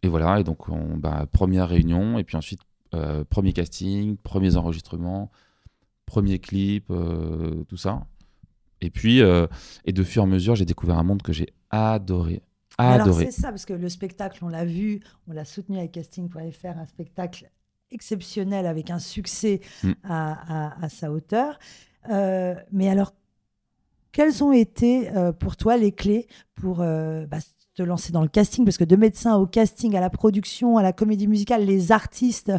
[0.04, 2.62] et voilà, et donc on, bah, première réunion, et puis ensuite
[2.94, 5.32] euh, premier casting, premiers enregistrements,
[6.06, 8.06] premier clip, euh, tout ça.
[8.80, 9.48] Et puis, euh,
[9.86, 12.42] et de fur et à mesure, j'ai découvert un monde que j'ai adoré.
[12.78, 13.26] Alors Adoré.
[13.26, 16.86] c'est ça, parce que le spectacle, on l'a vu, on l'a soutenu avec casting.fr, un
[16.86, 17.50] spectacle
[17.90, 19.92] exceptionnel avec un succès Mm.
[20.04, 21.58] à, à- à sa hauteur.
[22.72, 23.14] Mais alors,
[24.12, 27.40] quelles ont été pour toi les clés pour bah,
[27.78, 30.84] te lancer dans le casting Parce que de médecin au casting, à la production, à
[30.84, 32.52] la comédie musicale, les artistes,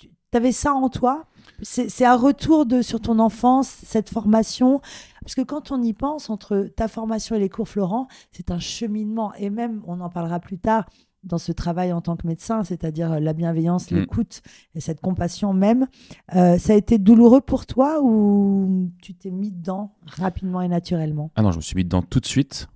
[0.00, 1.26] tu avais ça en toi?
[1.62, 4.80] C'est un retour de, sur ton enfance, cette formation?
[5.20, 8.58] Parce que quand on y pense, entre ta formation et les cours Florent, c'est un
[8.58, 9.34] cheminement.
[9.34, 10.86] Et même, on en parlera plus tard,
[11.22, 13.96] dans ce travail en tant que médecin, c'est-à-dire la bienveillance, mm.
[13.96, 14.42] l'écoute
[14.74, 15.86] et cette compassion même.
[16.34, 21.30] Euh, ça a été douloureux pour toi ou tu t'es mis dedans rapidement et naturellement?
[21.36, 22.68] Ah non, je me suis mis dedans tout de suite.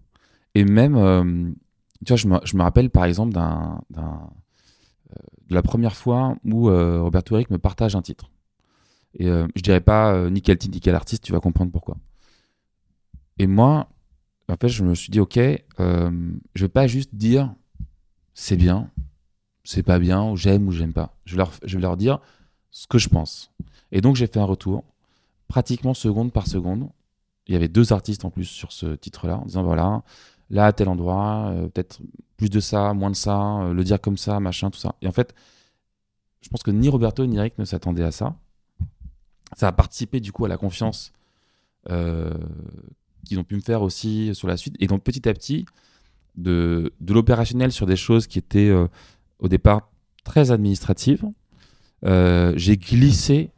[0.55, 1.51] Et même, euh,
[2.05, 4.03] tu vois, je me, je me, rappelle par exemple d'un, euh,
[5.49, 8.31] de la première fois où Roberto Eric me partage un titre.
[9.17, 11.97] Et je dirais pas ni quel titre, ni quel artiste, tu vas comprendre pourquoi.
[13.39, 13.89] Et moi,
[14.49, 15.39] en fait, je me suis dit, ok,
[15.79, 17.55] je vais pas juste dire
[18.35, 18.91] c'est bien,
[19.63, 21.17] c'est pas bien, ou j'aime ou j'aime pas.
[21.25, 22.21] Je leur, je vais leur dire
[22.71, 23.53] ce que je pense.
[23.93, 24.85] Et donc j'ai fait un retour,
[25.49, 26.91] pratiquement seconde par seconde.
[27.47, 30.03] Il y avait deux artistes en plus sur ce titre-là, en disant voilà,
[30.55, 32.01] là à tel endroit, euh, peut-être
[32.37, 34.95] plus de ça, moins de ça, euh, le dire comme ça, machin, tout ça.
[35.03, 35.35] Et en fait,
[36.41, 38.37] je pense que ni Roberto ni Eric ne s'attendaient à ça.
[39.57, 41.13] Ça a participé du coup à la confiance
[41.91, 42.33] euh,
[43.25, 44.77] qu'ils ont pu me faire aussi sur la suite.
[44.79, 45.67] Et donc petit à petit,
[46.37, 48.73] de, de l'opérationnel sur des choses qui étaient
[49.39, 49.91] au départ
[50.25, 51.25] très administratives.
[52.03, 53.51] J'ai glissé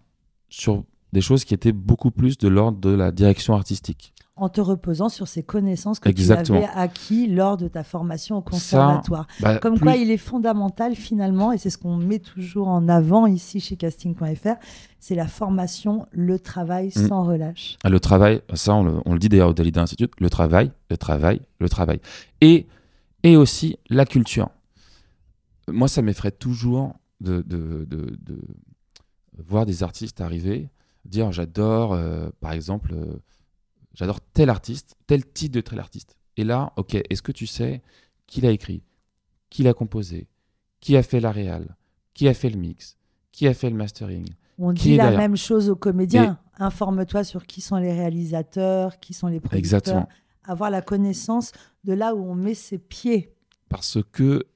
[0.48, 4.12] sur des choses qui étaient beaucoup plus de l'ordre de la direction artistique.
[4.38, 8.42] En te reposant sur ces connaissances que tu avais acquis lors de ta formation au
[8.42, 9.26] conservatoire.
[9.40, 13.26] Bah, Comme quoi, il est fondamental finalement, et c'est ce qu'on met toujours en avant
[13.26, 14.56] ici chez casting.fr,
[15.00, 17.08] c'est la formation, le travail mm.
[17.08, 17.78] sans relâche.
[17.82, 21.40] Ah, le travail, ça on le, dit d'ailleurs au Dalida Institute, le travail, le travail,
[21.58, 22.00] le travail.
[22.42, 22.66] Et,
[23.22, 24.50] et aussi la culture.
[25.68, 28.40] Moi, ça m'effraie toujours de, de, de, de,
[29.38, 30.68] voir des artistes arriver,
[31.04, 33.18] dire j'adore, euh, par exemple, euh,
[33.96, 36.16] j'adore tel artiste, tel titre de tel artiste.
[36.36, 37.82] Et là, ok, est-ce que tu sais
[38.28, 38.82] qui l'a écrit,
[39.50, 40.28] qui l'a composé,
[40.80, 41.76] qui a fait la réal,
[42.14, 42.96] qui a fait le mix,
[43.32, 44.28] qui a fait le mastering
[44.58, 46.38] On dit la même chose aux comédiens.
[46.58, 49.58] Informe-toi sur qui sont les réalisateurs, qui sont les producteurs.
[49.58, 50.08] Exactement.
[50.44, 51.52] Avoir la connaissance
[51.84, 53.34] de là où on met ses pieds.
[53.68, 54.46] Parce que,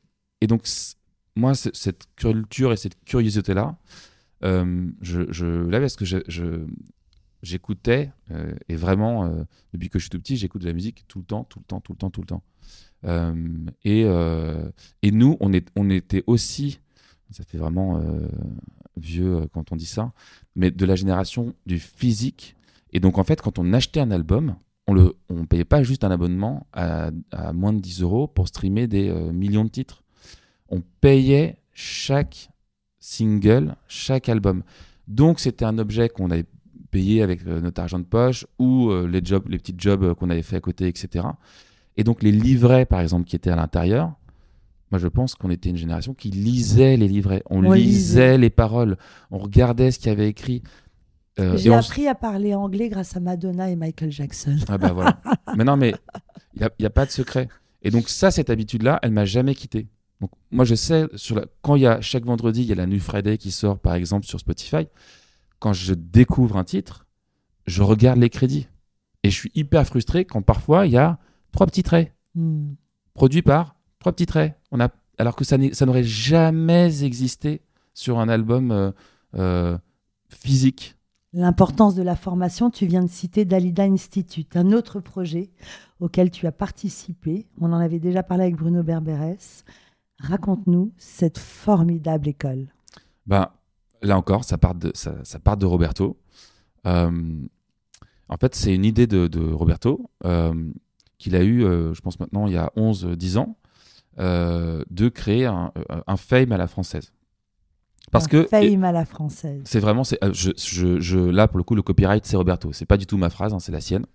[0.40, 0.62] et donc,
[1.36, 3.76] moi, cette culture et cette curiosité-là,
[4.44, 6.64] euh, je, je l'avais parce que je,
[7.42, 11.04] j'écoutais, euh, et vraiment, euh, depuis que je suis tout petit, j'écoute de la musique
[11.08, 12.42] tout le temps, tout le temps, tout le temps, tout le temps.
[13.04, 13.34] Euh,
[13.84, 14.02] et,
[15.02, 16.80] et, nous, on, est, on était aussi,
[17.30, 18.02] ça fait vraiment
[18.96, 20.12] vieux quand on dit ça,
[20.54, 22.56] mais de la génération du physique.
[22.92, 26.04] Et donc, en fait, quand on achetait un album, on ne on payait pas juste
[26.04, 30.02] un abonnement à, à, moins de 10 euros pour streamer des millions de titres.
[30.68, 32.50] On payait chaque
[32.98, 34.62] single, chaque album.
[35.08, 36.46] Donc, c'était un objet qu'on avait
[36.90, 40.14] payé avec euh, notre argent de poche ou euh, les jobs, les petits jobs euh,
[40.14, 41.26] qu'on avait fait à côté, etc.
[41.96, 44.12] Et donc les livrets, par exemple, qui étaient à l'intérieur,
[44.90, 48.96] moi je pense qu'on était une génération qui lisait les livrets, on, lisait, les paroles,
[49.30, 50.62] on regardait ce qu'il y avait écrit.
[51.54, 54.58] J'ai appris à parler anglais grâce à Madonna et Michael Jackson.
[54.68, 55.22] Ah bah voilà.
[55.56, 55.94] mais non, mais
[56.54, 57.48] il n'y a, a, pas de secret.
[57.80, 59.88] Et donc ça, cette habitude-là, elle m'a jamais quitté.
[60.20, 61.46] Donc moi je sais, sur la...
[61.62, 63.94] quand il y a chaque vendredi, il y a la New Friday qui sort par
[63.94, 64.86] exemple sur Spotify,
[65.60, 67.06] quand je découvre un titre,
[67.66, 68.66] je regarde les crédits.
[69.22, 71.18] Et je suis hyper frustré quand parfois il y a
[71.52, 72.12] trois petits traits.
[72.34, 72.72] Hmm.
[73.14, 74.58] Produit par trois petits traits.
[74.72, 77.60] On a, alors que ça n'aurait jamais existé
[77.94, 78.90] sur un album euh,
[79.36, 79.78] euh,
[80.28, 80.96] physique.
[81.32, 85.50] L'importance de la formation, tu viens de citer Dalida Institute, un autre projet
[86.00, 87.46] auquel tu as participé.
[87.60, 89.62] On en avait déjà parlé avec Bruno Berberes.
[90.18, 92.66] Raconte-nous cette formidable école.
[93.26, 93.48] Ben,
[94.02, 96.18] là encore, ça part de, ça, part de Roberto.
[96.86, 97.10] Euh,
[98.28, 100.54] en fait, c'est une idée de, Roberto euh,
[101.18, 103.56] qu'il a eu, euh, je pense maintenant, il y a 11-10 ans,
[104.18, 105.72] de créer un,
[106.16, 107.12] fame à la française.
[108.10, 109.62] Parce un que fame à la française.
[109.64, 112.72] C'est vraiment, je, je, là pour le coup, le copyright c'est Roberto.
[112.72, 114.06] C'est pas du tout ma phrase, hein, c'est la sienne.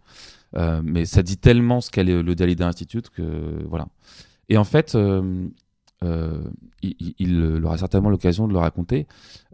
[0.84, 3.88] mais ça dit tellement ce qu'est le Dalida Institute que voilà.
[4.50, 4.96] Et en fait,
[6.04, 6.44] euh,
[6.82, 9.08] il, aura certainement l'occasion de le raconter.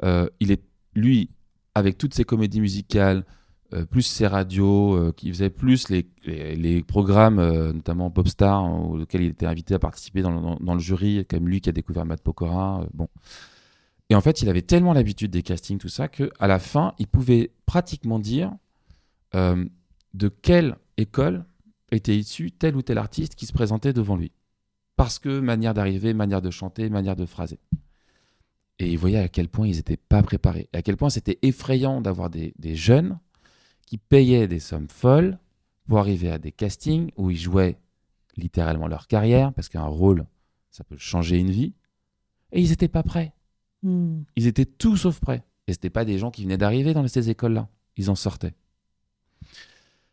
[0.03, 0.63] Euh, il est,
[0.95, 1.29] lui,
[1.75, 3.25] avec toutes ses comédies musicales,
[3.73, 9.45] euh, plus ses radios, qui faisait plus les, programmes, notamment Popstar, hein, auxquels il était
[9.45, 12.85] invité à participer dans, le jury, comme lui qui a découvert Matt Pokora.
[12.93, 13.07] bon.
[14.09, 17.07] Et en fait, il avait tellement l'habitude des castings, tout ça, qu'à la fin, il
[17.07, 18.51] pouvait pratiquement dire
[19.33, 21.45] de quelle école
[21.93, 24.33] était issu tel ou tel artiste qui se présentait devant lui
[25.01, 27.57] parce que manière d'arriver, manière de chanter, manière de phraser.
[28.77, 32.01] Et ils voyaient à quel point ils n'étaient pas préparés, à quel point c'était effrayant
[32.01, 33.17] d'avoir des, jeunes
[33.87, 35.39] qui payaient des sommes folles
[35.87, 37.79] pour arriver à des castings où ils jouaient
[38.37, 40.27] littéralement leur carrière, parce qu'un rôle,
[40.69, 41.73] ça peut changer une vie,
[42.51, 43.33] et ils n'étaient pas prêts.
[43.81, 44.21] Hmm.
[44.35, 45.43] Ils étaient tout sauf prêts.
[45.65, 47.69] Et c'était pas des gens qui venaient d'arriver dans ces écoles-là.
[47.97, 48.53] Ils en sortaient.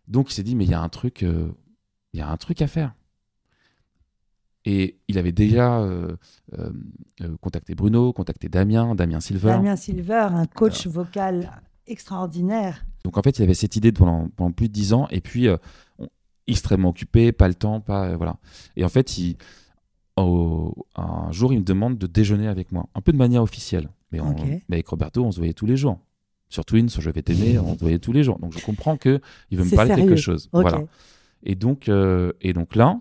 [0.06, 1.52] Donc il s'est dit, mais il y a un truc, euh,
[2.14, 2.94] il y a un truc à faire.
[4.70, 6.14] Et il avait déjà euh,
[6.58, 6.70] euh,
[7.40, 9.48] contacté Bruno, contacté Damien, Damien Silver.
[9.48, 12.84] Damien Silver, un coach vocal extraordinaire.
[13.04, 15.48] Donc en fait, il avait cette idée pendant, pendant plus de dix ans, et puis
[16.46, 18.36] extrêmement occupé, pas le temps, pas voilà.
[18.76, 19.36] Et en fait, il,
[20.18, 23.88] un jour, il me demande de déjeuner avec moi, un peu de manière officielle.
[24.12, 24.20] Mais,
[24.68, 25.98] mais avec Roberto, on se voyait tous les jours
[26.48, 28.38] sur Twin, sur Je vais t'aimer, on se voyait tous les jours.
[28.38, 30.48] Donc je comprends que il veut me parler de quelque chose.
[30.52, 30.82] Voilà.
[31.42, 33.00] Et donc, euh, et donc là,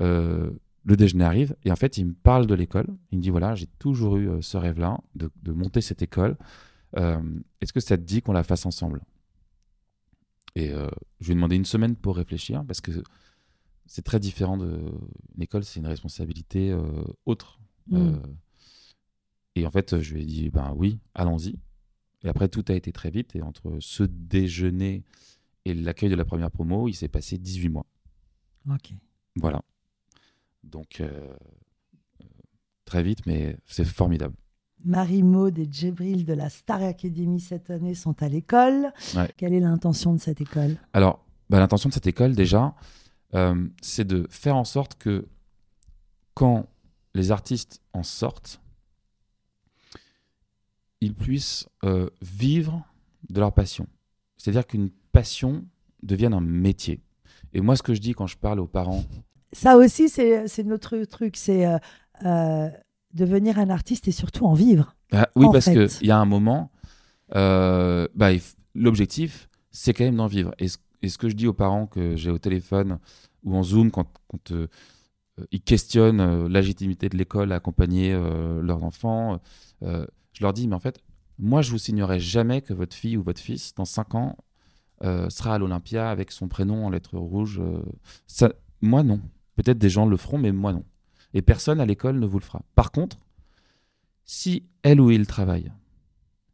[0.00, 0.50] euh,
[0.84, 2.86] le déjeuner arrive et en fait, il me parle de l'école.
[3.10, 6.36] Il me dit voilà, j'ai toujours eu euh, ce rêve-là de, de, monter cette école.
[6.94, 9.00] Est-ce que ça te dit qu'on la fasse ensemble?
[10.54, 10.72] Et
[11.20, 12.90] je lui ai demandé une semaine pour réfléchir parce que
[13.86, 14.78] c'est très différent de
[15.34, 16.76] une école, c'est une responsabilité
[17.24, 17.58] autre.
[17.86, 18.16] Mm.
[19.54, 21.58] et en fait, je lui ai dit ben oui, allons-y.
[22.24, 23.34] Et après, tout a été très vite.
[23.34, 25.02] Et entre ce déjeuner
[25.64, 27.86] et l'accueil de la première promo, il s'est passé 18 mois.
[28.70, 28.92] Ok.
[29.36, 29.62] Voilà.
[30.62, 31.06] Donc, euh,
[32.20, 32.24] euh,
[32.84, 34.34] très vite, mais c'est formidable.
[34.84, 38.92] Marie-Maude et Djibril de la Star Academy cette année sont à l'école.
[39.36, 40.76] Quelle est l'intention de cette école?
[40.92, 42.74] Alors, bah, l'intention de cette école, déjà,
[43.34, 45.28] euh, c'est de faire en sorte que
[46.34, 46.66] quand
[47.14, 48.60] les artistes en sortent,
[51.00, 52.86] ils puissent euh, vivre
[53.28, 53.86] de leur passion.
[54.36, 55.64] C'est-à-dire qu'une passion
[56.02, 57.00] devienne un métier.
[57.52, 59.04] Et moi, ce que je dis quand je parle aux parents.
[59.52, 61.78] Ça aussi, c'est notre truc, c'est euh,
[62.24, 62.68] euh,
[63.12, 64.96] devenir un artiste et surtout en vivre.
[65.12, 66.70] Ah, oui, parce qu'il y a un moment,
[67.34, 68.30] bah,
[68.74, 70.52] l'objectif, c'est quand même d'en vivre.
[70.58, 72.98] Et ce, que je dis aux parents que j'ai au téléphone
[73.44, 74.52] ou en Zoom, quand, quand
[75.50, 78.12] ils questionnent la légitimité de l'école à accompagner
[78.62, 79.40] leurs enfants,
[79.82, 80.98] je leur dis, mais en fait,
[81.38, 84.36] moi, je vous signerai jamais que votre fille ou votre fils, dans 5 ans,
[85.04, 87.60] euh, sera à l'Olympia avec son prénom en lettres rouges.
[87.60, 87.82] Euh,
[88.26, 89.20] ça, moi, non.
[89.56, 90.84] Peut-être des gens le feront, mais moi, non.
[91.34, 92.62] Et personne à l'école ne vous le fera.
[92.74, 93.18] Par contre,
[94.24, 95.72] si elle ou il travaille,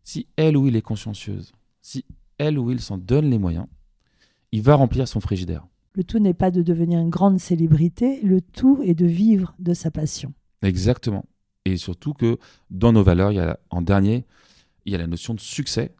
[0.02, 2.04] si elle ou il est consciencieuse, si
[2.38, 3.66] elle ou il s'en donne les moyens,
[4.52, 5.66] il va remplir son frigidaire.
[5.94, 9.74] Le tout n'est pas de devenir une grande célébrité, le tout est de vivre de
[9.74, 10.32] sa passion.
[10.62, 11.24] Exactement
[11.72, 12.38] et surtout que
[12.70, 14.24] dans nos valeurs, il y a, en dernier,
[14.84, 15.94] il y a la notion de succès.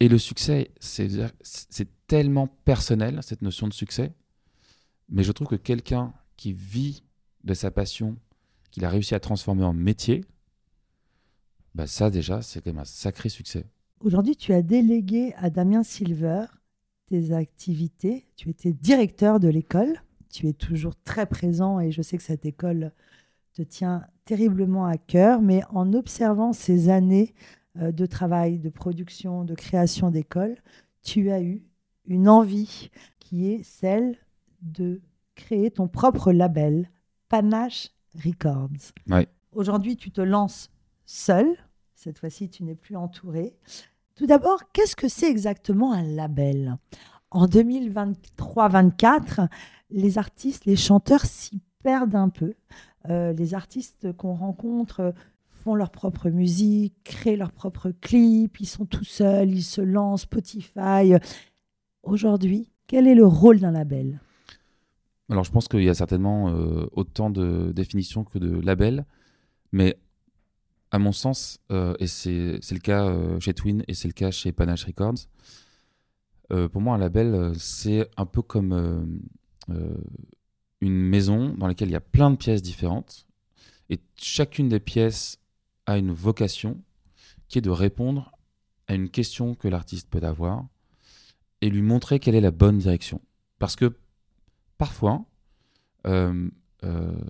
[0.00, 4.12] Et le succès, c'est tellement personnel, cette notion de succès.
[5.08, 6.12] Mais je trouve que quelqu'un
[6.42, 7.04] qui vit
[7.44, 8.16] de sa passion,
[8.72, 10.24] qu'il a réussi à transformer en métier,
[11.76, 13.64] bah ça déjà, c'est quand même un sacré succès.
[14.00, 16.46] Aujourd'hui, tu as délégué à Damien Silver
[17.06, 18.26] tes activités.
[18.34, 20.02] Tu étais directeur de l'école.
[20.30, 22.90] Tu es toujours très présent et je sais que cette école
[23.52, 27.34] te tient terriblement à cœur, mais en observant ces années
[27.76, 30.56] euh, de travail, de production, de création d'école,
[31.02, 31.62] tu as eu
[32.04, 34.18] une envie qui est celle
[34.62, 35.02] de
[35.42, 36.90] créer ton propre label,
[37.28, 37.90] Panache
[38.24, 38.92] Records.
[39.52, 40.70] Aujourd'hui, tu te lances
[41.04, 41.46] seul.
[41.94, 43.56] Cette fois-ci, tu n'es plus entouré.
[44.14, 46.76] Tout d'abord, qu'est-ce que c'est exactement un label?
[47.30, 49.48] En 2023-24,
[49.90, 52.54] les artistes, les chanteurs s'y perdent un peu.
[53.08, 55.12] Euh, les artistes qu'on rencontre
[55.48, 60.22] font leur propre musique, créent leur propre clip, ils sont tout seuls, ils se lancent,
[60.22, 61.14] Spotify.
[62.02, 64.20] Aujourd'hui, quel est le rôle d'un label?
[65.30, 69.06] Alors, je pense qu'il y a certainement euh, autant de définitions que de labels,
[69.72, 69.96] mais
[70.90, 74.52] à mon sens, euh, et c'est le cas chez Twin et c'est le cas chez
[74.52, 75.28] Panache Records,
[76.70, 79.22] pour moi, un label, c'est un peu comme
[80.82, 83.26] une maison dans laquelle il y a plein de pièces différentes.
[83.88, 85.38] Et chacune des pièces
[85.86, 86.82] a une vocation
[87.48, 88.32] qui est de répondre
[88.88, 90.66] à une question que l'artiste peut avoir
[91.60, 93.20] et lui montrer quelle est la bonne direction.
[93.58, 93.96] Parce que
[94.78, 95.24] parfois,
[96.06, 96.50] euh,
[96.84, 97.20] euh,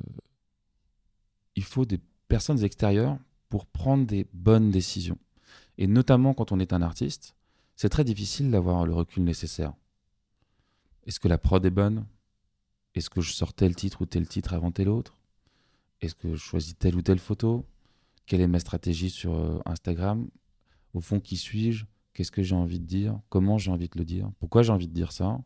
[1.56, 5.18] il faut des personnes extérieures pour prendre des bonnes décisions.
[5.78, 7.34] Et notamment quand on est un artiste,
[7.76, 9.74] c'est très difficile d'avoir le recul nécessaire.
[11.06, 12.06] Est-ce que la prod est bonne?
[12.94, 15.16] Est-ce que je sors tel titre ou tel titre avant tel autre?
[16.00, 17.66] Est-ce que je choisis telle ou telle photo?
[18.26, 20.28] Quelle est ma stratégie sur euh, Instagram?
[20.94, 21.86] Au fond, qui suis-je?
[22.12, 23.18] Qu'est-ce que j'ai envie de dire?
[23.30, 24.30] Comment j'ai envie de le dire?
[24.38, 25.40] Pourquoi j'ai envie de dire ça?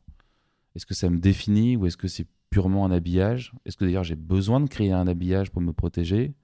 [0.76, 3.52] Est-ce que ça me définit ou est-ce que c'est purement un habillage?
[3.64, 6.34] Est-ce que d'ailleurs j'ai besoin de créer un habillage pour me protéger?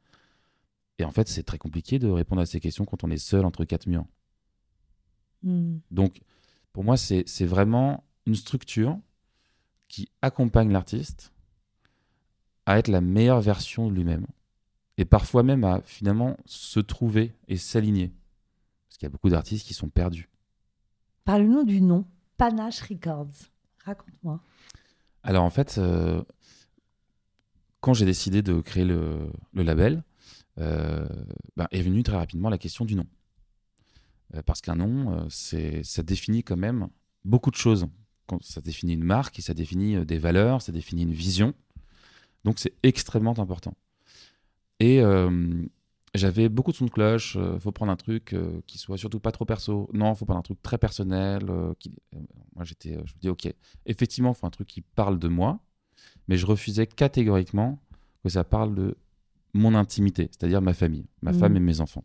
[0.99, 3.45] Et en fait, c'est très compliqué de répondre à ces questions quand on est seul
[3.45, 4.07] entre quatre murs.
[5.43, 5.78] Hmm.
[5.91, 6.22] Donc,
[6.72, 8.99] pour moi, c'est vraiment une structure
[9.89, 11.33] qui accompagne l'artiste
[12.64, 14.26] à être la meilleure version de lui-même.
[14.97, 18.12] Et parfois même à finalement se trouver et s'aligner.
[18.89, 20.30] Parce qu'il y a beaucoup d'artistes qui sont perdus.
[21.24, 22.07] Parle-nous du nom,
[22.39, 23.51] Panache Records.
[23.85, 24.41] Raconte-moi.
[25.22, 26.22] Alors en fait, euh,
[27.80, 30.03] quand j'ai décidé de créer le, label,
[30.59, 31.07] euh,
[31.57, 33.07] ben, est venue très rapidement la question du nom.
[34.35, 36.89] Euh, parce qu'un nom, c'est, ça définit quand même
[37.24, 37.87] beaucoup de choses.
[38.41, 41.55] Ça définit une marque, ça définit des valeurs, ça définit une vision.
[42.45, 43.74] Donc c'est extrêmement important.
[44.80, 45.03] Et
[46.14, 47.36] j'avais beaucoup de sons de cloche.
[47.36, 48.34] Il faut prendre un truc
[48.66, 49.88] qui soit surtout pas trop perso.
[49.92, 51.46] Non, il faut prendre un truc très personnel.
[51.78, 51.92] qui...
[52.54, 53.52] moi, j'étais, je me dis, ok,
[53.86, 55.60] effectivement, il faut un truc qui parle de moi,
[56.28, 57.78] mais je refusais catégoriquement
[58.22, 58.96] que ça parle de
[59.54, 61.56] mon intimité, c'est-à-dire ma famille, ma femme mmh.
[61.56, 62.04] et mes enfants.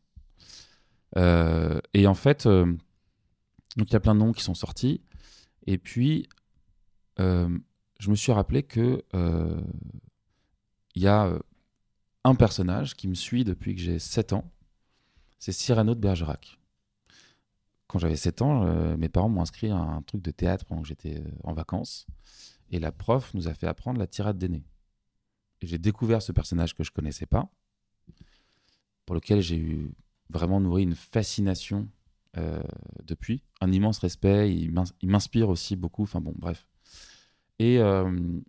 [1.16, 2.66] Euh, et en fait, euh,
[3.78, 5.01] donc il y a plein de noms qui sont sortis.
[5.66, 6.28] Et puis,
[7.20, 7.49] euh,
[7.99, 9.03] je me suis rappelé que
[10.95, 11.39] il y a
[12.24, 14.51] un personnage qui me suit depuis que j'ai 7 ans.
[15.39, 16.59] C'est Cyrano de Bergerac.
[17.88, 20.88] Quand j'avais 7 ans, mes parents m'ont inscrit à un truc de théâtre pendant que
[20.88, 22.05] j'étais en vacances.
[22.70, 24.65] Et la prof nous a fait apprendre la tirade d'aîné.
[25.61, 27.49] Et j'ai découvert ce personnage que je connaissais pas,
[29.05, 29.91] pour lequel j'ai eu
[30.30, 31.88] vraiment nourri une fascination
[32.38, 32.61] euh,
[33.03, 34.53] depuis, un immense respect.
[34.53, 34.72] Il
[35.03, 36.03] m'inspire aussi beaucoup.
[36.03, 36.68] Enfin bon, bref.
[37.59, 38.39] Et, euh,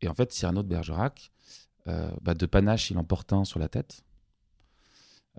[0.00, 1.30] et en fait, Cyrano de Bergerac,
[1.75, 4.04] euh, bah, de panache, il en porte un sur la tête.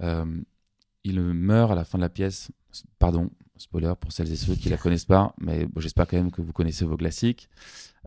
[0.02, 2.52] il meurt à la fin de la pièce.
[3.00, 6.42] Pardon, spoiler pour celles et ceux qui la connaissent pas, mais j'espère quand même que
[6.42, 7.50] vous connaissez vos classiques.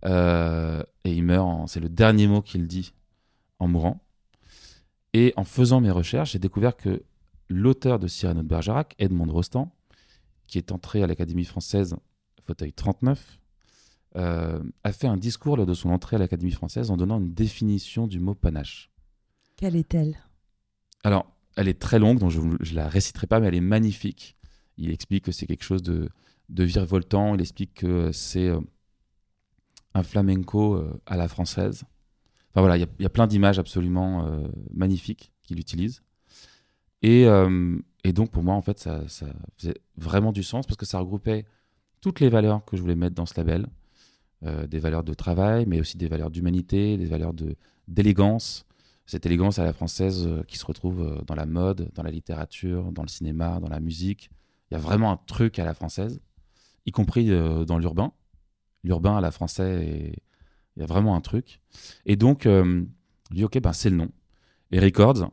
[0.05, 2.95] et il meurt, c'est le dernier mot qu'il dit
[3.59, 4.01] en mourant.
[5.13, 7.03] Et en faisant mes recherches, j'ai découvert que
[7.49, 9.73] l'auteur de Cyrano de Bergerac, Edmond Rostand,
[10.47, 11.97] qui est entré à l'Académie française,
[12.47, 13.40] fauteuil 39,
[14.17, 17.33] euh, a fait un discours lors de son entrée à l'Académie française en donnant une
[17.33, 18.91] définition du mot panache.
[19.57, 20.19] Quelle est-elle?
[21.05, 24.37] Alors, elle est très longue, donc je ne la réciterai pas, mais elle est magnifique.
[24.77, 26.09] Il explique que c'est quelque chose de,
[26.49, 28.61] de virevoltant, il explique que c'est euh,
[29.95, 31.85] un flamenco euh, à la française.
[32.51, 36.03] Enfin voilà, il y, a plein d'images absolument euh, magnifiques qu'il utilise.
[37.03, 40.77] Et, euh, et, donc pour moi, en fait, ça, ça, faisait vraiment du sens parce
[40.77, 41.47] que ça regroupait
[42.01, 43.67] toutes les valeurs que je voulais mettre dans ce label.
[44.47, 47.35] Euh, des valeurs de travail, mais aussi des valeurs d'humanité, des valeurs
[47.89, 48.65] d'élégance.
[49.05, 53.03] Cette élégance à la française qui se retrouve dans la mode, dans la littérature, dans
[53.03, 54.31] le cinéma, dans la musique.
[54.71, 56.21] Il y a vraiment un truc à la française,
[56.87, 57.29] y compris
[57.67, 58.13] dans l'urbain.
[58.85, 60.15] L'urbain à la française
[60.77, 61.61] il y a vraiment un truc.
[62.07, 62.85] Et donc, euh,
[63.31, 64.09] je dis, ok, ben, c'est le nom.
[64.71, 65.31] Et Records,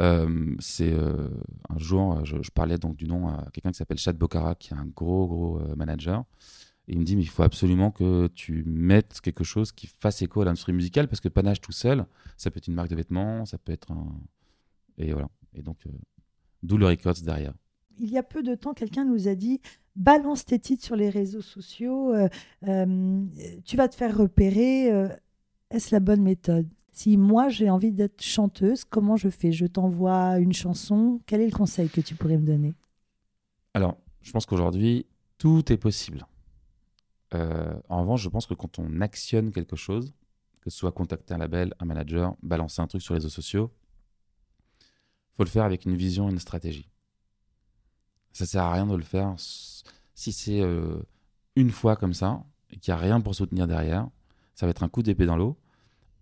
[0.00, 1.28] euh, c'est euh,
[1.68, 4.76] un jour, je, parlais donc du nom à quelqu'un qui s'appelle Chad Bocara, qui est
[4.76, 6.24] un gros, gros manager.
[6.88, 10.20] Et il me dit, mais il faut absolument que tu mettes quelque chose qui fasse
[10.22, 12.06] écho à l'industrie musicale, parce que Panache tout seul,
[12.36, 14.12] ça peut être une marque de vêtements, ça peut être un.
[14.98, 15.28] Et voilà.
[15.54, 15.78] Et donc,
[16.62, 17.54] d'où le Records derrière.
[17.98, 19.60] Il y a peu de temps, quelqu'un nous a dit
[19.96, 22.28] balance tes titres sur les réseaux sociaux, euh,
[22.66, 23.24] euh,
[23.64, 24.90] tu vas te faire repérer.
[24.90, 25.08] Euh,
[25.70, 26.68] est-ce la bonne méthode?
[26.92, 29.52] Si moi j'ai envie d'être chanteuse, comment je fais?
[29.52, 31.20] Je t'envoie une chanson.
[31.26, 32.74] Quel est le conseil que tu pourrais me donner?
[33.74, 35.06] Alors, je pense qu'aujourd'hui,
[35.38, 36.26] tout est possible.
[37.34, 40.14] En revanche, je pense que quand on actionne quelque chose,
[40.60, 43.72] que ce soit contacter un label, un manager, balancer un truc sur les réseaux sociaux,
[45.34, 46.88] faut le faire avec une vision et une stratégie.
[48.32, 51.02] Ça sert à rien de le faire si c'est euh,
[51.56, 54.08] une fois comme ça et qu'il n'y a rien pour soutenir derrière.
[54.54, 55.58] Ça va être un coup d'épée dans l'eau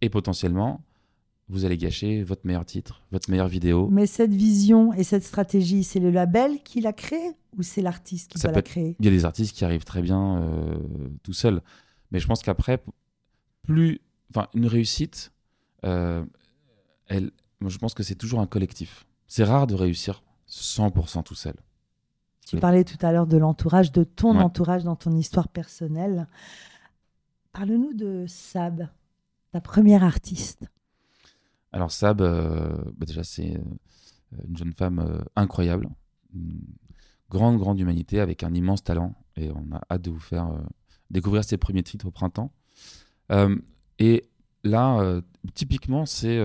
[0.00, 0.84] et potentiellement
[1.51, 3.88] vous allez gâcher votre meilleur titre, votre meilleure vidéo.
[3.90, 8.32] Mais cette vision et cette stratégie, c'est le label qui l'a créé ou c'est l'artiste
[8.32, 10.78] qui ça l'a créé Il y a des artistes qui arrivent très bien euh,
[11.22, 11.61] tout seuls.
[12.12, 12.82] Mais je pense qu'après,
[13.62, 15.32] plus, enfin, une réussite,
[15.84, 16.24] euh,
[17.07, 17.32] elle,
[17.66, 19.07] je pense que c'est toujours un collectif.
[19.26, 21.55] C'est rare de réussir 100% tout seul.
[22.46, 26.26] Tu parlais tout à l'heure de l'entourage, de ton entourage dans ton histoire personnelle.
[27.53, 28.88] Parle-nous de Sab,
[29.53, 30.68] ta première artiste.
[31.72, 35.88] Alors Sab, euh, bah déjà c'est euh, une jeune femme euh, incroyable,
[36.34, 36.60] une
[37.28, 40.50] grande, grande humanité avec un immense talent et on a hâte de vous faire
[41.10, 42.52] découvrir ses premiers titres au printemps.
[44.00, 44.28] et
[44.64, 45.20] là,
[45.54, 46.38] typiquement, c'est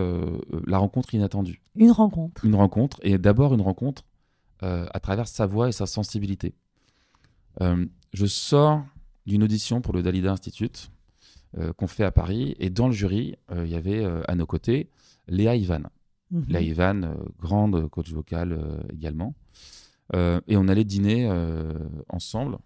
[0.68, 1.62] la rencontre inattendue.
[1.76, 2.46] Une rencontre.
[2.46, 4.04] Une rencontre et d'abord une rencontre
[4.62, 6.54] euh, à travers sa voix et sa sensibilité.
[7.60, 8.86] Je sors
[9.26, 10.92] d'une audition pour le Dalida Institute
[11.78, 14.90] qu'on fait à Paris et dans le jury, il y avait à nos côtés
[15.28, 15.84] Léa Ivan.
[16.32, 16.46] Mhm.
[16.48, 18.60] Léa Ivan, grande coach vocale
[18.94, 19.36] également.
[20.14, 21.30] et on allait dîner
[22.10, 22.58] ensemble.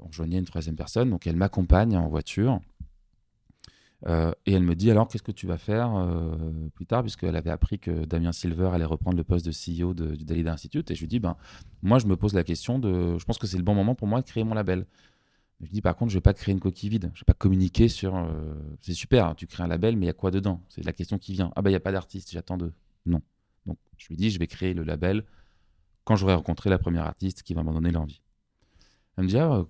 [0.00, 2.60] On, rejoignait une troisième personne, donc elle m'accompagne en voiture.
[4.08, 7.02] Euh, et elle me dit alors qu'est-ce que tu vas faire euh, plus tard?
[7.02, 10.52] Puisqu'elle avait appris que Damien Silver allait reprendre le poste de CEO de, du Dalida
[10.52, 11.36] Institute et je lui dis ben
[11.82, 14.08] moi je me pose la question de je pense que c'est le bon moment pour
[14.08, 14.86] moi de créer mon label.
[15.62, 17.34] Je lui dis par contre je vais pas créer une coquille vide, je vais pas
[17.34, 20.30] communiquer sur euh, c'est super hein, tu crées un label mais il y a quoi
[20.30, 20.60] dedans?
[20.68, 21.52] C'est la question qui vient.
[21.54, 22.72] Ah ben il y a pas d'artiste, j'attends de
[23.06, 23.22] non.
[23.66, 25.24] Donc je lui dis je vais créer le label
[26.04, 28.20] quand j'aurai rencontré la première artiste qui va m'en donner l'envie.
[29.16, 29.64] Elle me dit ah,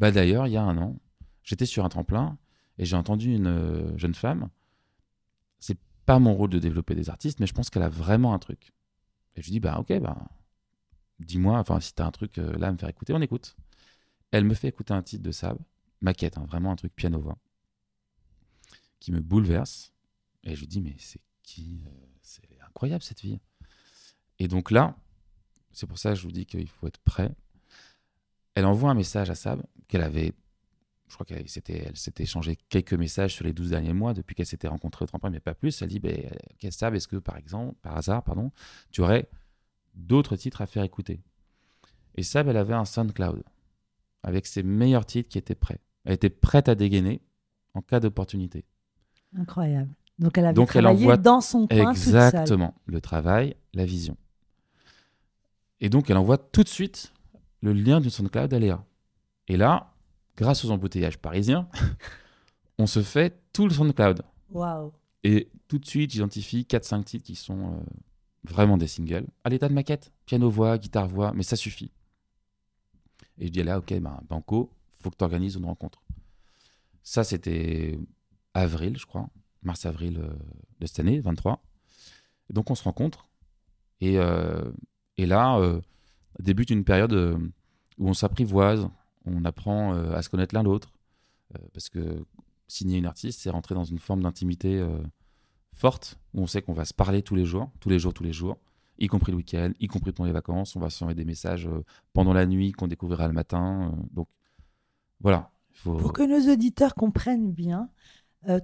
[0.00, 0.98] bah d'ailleurs il y a un an
[1.48, 2.36] j'étais sur un tremplin
[2.78, 4.50] et j'ai entendu une euh, jeune femme.
[5.58, 8.38] C'est pas mon rôle de développer des artistes, mais je pense qu'elle a vraiment un
[8.38, 8.72] truc.
[9.34, 10.16] Et je dis, bah ok, bah,
[11.18, 13.56] dis-moi, enfin, si t'as un truc euh, là à me faire écouter, on écoute.
[14.30, 15.58] Elle me fait écouter un titre de Sab,
[16.00, 17.38] maquette, hein, vraiment un truc piano-voix,
[19.00, 19.92] qui me bouleverse.
[20.44, 21.90] Et je lui dis, mais c'est qui euh,
[22.22, 23.40] C'est incroyable cette fille.
[24.38, 24.96] Et donc là,
[25.72, 27.34] c'est pour ça que je vous dis qu'il faut être prêt.
[28.54, 30.34] Elle envoie un message à Sab qu'elle avait
[31.08, 34.46] je crois qu'elle s'était, s'était échangé quelques messages sur les 12 derniers mois depuis qu'elle
[34.46, 35.80] s'était rencontrée au tremplin, mais pas plus.
[35.80, 38.52] Elle dit ben, Qu'est-ce que Est-ce que, par exemple, par hasard, pardon,
[38.90, 39.28] tu aurais
[39.94, 41.20] d'autres titres à faire écouter?
[42.14, 43.42] Et Sab, elle avait un SoundCloud
[44.22, 45.80] avec ses meilleurs titres qui étaient prêts.
[46.04, 47.20] Elle était prête à dégainer
[47.74, 48.64] en cas d'opportunité.
[49.36, 49.90] Incroyable.
[50.18, 52.74] Donc elle avait Donc travaillé elle envoie dans son coin Exactement.
[52.86, 54.16] Le travail, la vision.
[55.80, 57.12] Et donc elle envoie tout de suite
[57.60, 58.84] le lien du SoundCloud à Léa.
[59.46, 59.92] Et là,
[60.36, 61.68] grâce aux embouteillages parisiens,
[62.78, 64.22] on se fait tout le SoundCloud.
[64.50, 64.92] Waouh.
[65.24, 67.80] Et tout de suite, j'identifie 4-5 titres qui sont euh,
[68.44, 69.26] vraiment des singles.
[69.44, 71.90] À l'état de maquette, piano-voix, guitare-voix, mais ça suffit.
[73.38, 76.02] Et je dis là, ok, ben, Banco, faut que tu organises une rencontre.
[77.02, 77.98] Ça, c'était
[78.54, 79.28] avril, je crois,
[79.62, 80.32] mars-avril euh,
[80.80, 81.62] de cette année, 23.
[82.50, 83.28] Et donc, on se rencontre.
[84.00, 84.70] Et, euh,
[85.16, 85.60] et là,
[86.38, 87.12] débute une période
[87.98, 88.88] où on s'apprivoise,
[89.24, 90.94] on apprend euh, à se connaître l'un l'autre.
[91.54, 92.24] Euh, parce que
[92.66, 94.98] signer une artiste, c'est rentrer dans une forme d'intimité euh,
[95.72, 98.24] forte, où on sait qu'on va se parler tous les jours, tous les jours, tous
[98.24, 98.58] les jours,
[98.98, 100.76] y compris le week-end, y compris pendant les vacances.
[100.76, 101.68] On va s'envoyer des messages
[102.12, 103.94] pendant la nuit qu'on découvrira le matin.
[104.12, 104.28] donc
[105.20, 105.50] voilà.
[105.84, 107.88] Pour que nos auditeurs comprennent bien,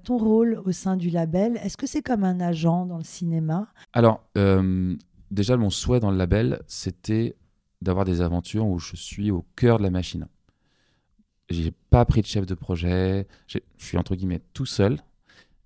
[0.02, 3.68] ton rôle au sein du label, est-ce que c'est comme un agent dans le cinéma?
[3.92, 4.24] Alors,
[5.30, 7.36] déjà, mon souhait dans le label, c'était
[7.82, 10.26] d'avoir des aventures où je suis au cœur de la machine
[11.50, 14.98] j'ai pas pris de chef de projet, je suis entre guillemets tout seul.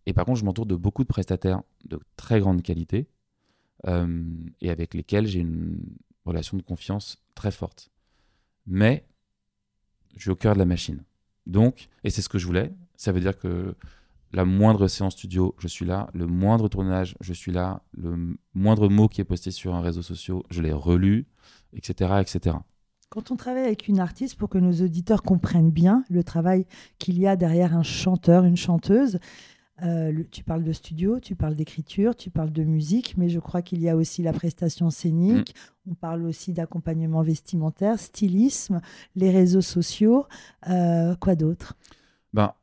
[0.06, 3.17] Et par contre, je m'entoure de beaucoup de prestataires de très grande qualité euh,
[3.86, 5.78] et avec lesquels j'ai une
[6.24, 7.90] relation de confiance très forte.
[8.66, 9.06] Mais
[10.16, 11.02] je suis au cœur de la machine.
[11.46, 13.74] Donc, et c'est ce que je voulais, ça veut dire que
[14.32, 18.88] la moindre séance studio, je suis là, le moindre tournage, je suis là, le moindre
[18.88, 21.26] mot qui est posté sur un réseau social, je l'ai relu,
[21.72, 22.56] etc., etc.
[23.08, 26.66] Quand on travaille avec une artiste, pour que nos auditeurs comprennent bien le travail
[26.98, 29.18] qu'il y a derrière un chanteur, une chanteuse,
[29.82, 33.62] euh, tu parles de studio, tu parles d'écriture, tu parles de musique, mais je crois
[33.62, 35.90] qu'il y a aussi la prestation scénique, mm.
[35.92, 38.80] on parle aussi d'accompagnement vestimentaire, stylisme,
[39.14, 40.26] les réseaux sociaux,
[40.68, 41.76] euh, quoi d'autre?
[42.32, 42.54] Ben,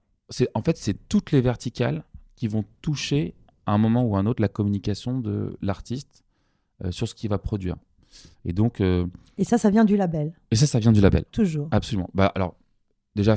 [0.54, 2.04] En fait, c'est toutes les verticales
[2.36, 3.34] qui vont toucher
[3.66, 6.24] à un moment ou à un autre la communication de l'artiste
[6.84, 7.78] euh, sur ce qu'il va produire.
[8.44, 8.82] Et donc.
[8.82, 10.34] Et ça, ça vient du label.
[10.52, 11.26] Et ça, ça vient du label.
[11.32, 11.68] Toujours.
[11.72, 12.10] Absolument.
[12.14, 12.56] Bah, alors,
[13.16, 13.36] déjà,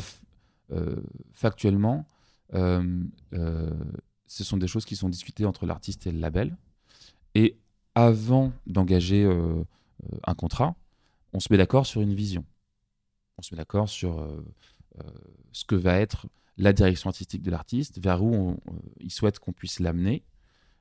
[1.33, 2.05] factuellement,
[2.53, 6.57] ce sont des choses qui sont discutées entre l'artiste et le label.
[7.34, 7.57] Et
[7.94, 9.24] avant d'engager
[10.26, 10.76] un contrat,
[11.32, 12.44] on se met d'accord sur une vision.
[13.36, 14.26] On se met d'accord sur
[15.53, 16.26] ce que va être
[16.57, 18.59] la direction artistique de l'artiste, vers où
[18.99, 20.24] il souhaite qu'on puisse l'amener,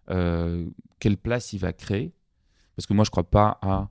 [0.08, 2.14] quelle place il va créer,
[2.76, 3.90] parce que moi, je ne crois pas à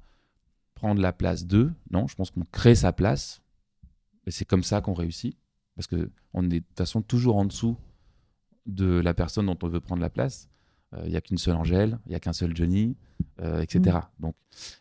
[0.74, 1.72] prendre la place d'eux.
[1.90, 3.42] Non, je pense qu'on crée sa place.
[4.26, 5.36] Et c'est comme ça qu'on réussit.
[5.76, 7.76] Parce qu'on est de toute façon toujours en dessous
[8.66, 10.48] de la personne dont on veut prendre la place.
[10.92, 12.96] Il euh, n'y a qu'une seule Angèle, il n'y a qu'un seul Johnny,
[13.40, 13.98] euh, etc.
[14.18, 14.22] Mm.
[14.22, 14.34] Donc,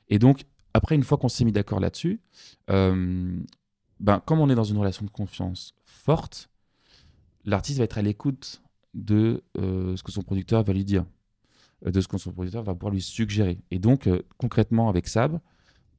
[0.10, 0.44] et donc,
[0.74, 2.22] après, une fois qu'on s'est mis d'accord là-dessus,
[2.70, 3.38] euh,
[4.00, 6.50] ben, comme on est dans une relation de confiance forte,
[7.44, 8.62] l'artiste va être à l'écoute
[8.94, 11.06] de ce que son producteur va lui dire.
[11.86, 13.60] De ce que son producteur va pouvoir lui suggérer.
[13.72, 15.40] Et donc, concrètement, avec Sab,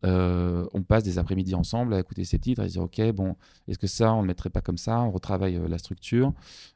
[0.06, 3.36] euh, on passe des après-midi ensemble à écouter ces titres, à se dire ok bon
[3.68, 6.32] est-ce que ça on le mettrait pas comme ça on retravaille la structure.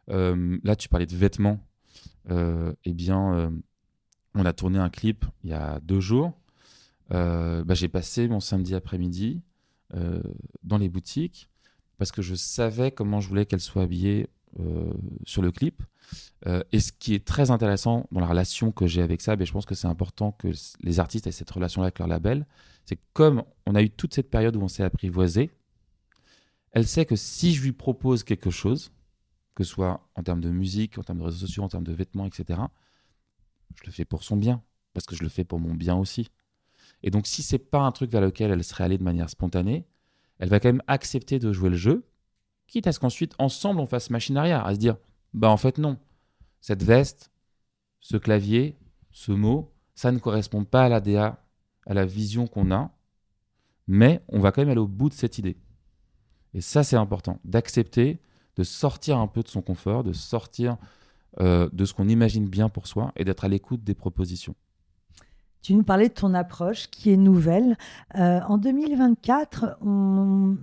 [0.09, 1.61] Là tu parlais de vêtements.
[2.29, 3.53] Eh bien
[4.35, 6.33] on a tourné un clip il y a deux jours.
[7.11, 9.43] Bah, j'ai passé mon samedi après-midi
[10.63, 11.49] dans les boutiques
[11.99, 14.29] parce que je savais comment je voulais qu'elle soit habillée
[15.25, 15.83] sur le clip
[16.47, 19.45] euh, et ce qui est très intéressant dans la relation que j'ai avec ça, et
[19.45, 20.49] je pense que c'est important que
[20.81, 22.47] les artistes aient cette relation avec leur label,
[22.85, 25.51] c'est comme on a eu toute cette période où on s'est apprivoisé,
[26.73, 28.93] elle sait que si je lui propose quelque chose,
[29.55, 31.93] que ce soit en termes de musique, en termes de réseaux sociaux, en termes de
[31.93, 32.61] vêtements, etc.,
[33.75, 34.63] je le fais pour son bien,
[34.95, 36.31] parce que je le fais pour mon bien aussi.
[37.03, 39.87] Et donc, si c'est pas un truc vers lequel elle serait allée de manière spontanée,
[40.39, 42.07] elle va quand même accepter de jouer le jeu,
[42.67, 44.97] quitte à ce qu'ensuite, ensemble, on fasse machine arrière, à se dire,
[45.33, 45.99] bah en fait non,
[46.61, 47.31] cette veste,
[48.01, 48.77] ce clavier,
[49.11, 51.45] ce mot, ça ne correspond pas à l'ADA,
[51.87, 52.91] à la vision qu'on a,
[53.87, 55.57] mais on va quand même aller au bout de cette idée.
[56.55, 58.21] Et ça, c'est important, d'accepter
[58.57, 60.77] de sortir un peu de son confort, de sortir
[61.41, 64.55] euh, de ce qu'on imagine bien pour soi et d'être à l'écoute des propositions.
[65.63, 67.77] Tu nous parlais de ton approche qui est nouvelle.
[68.17, 69.79] Euh, en 2024,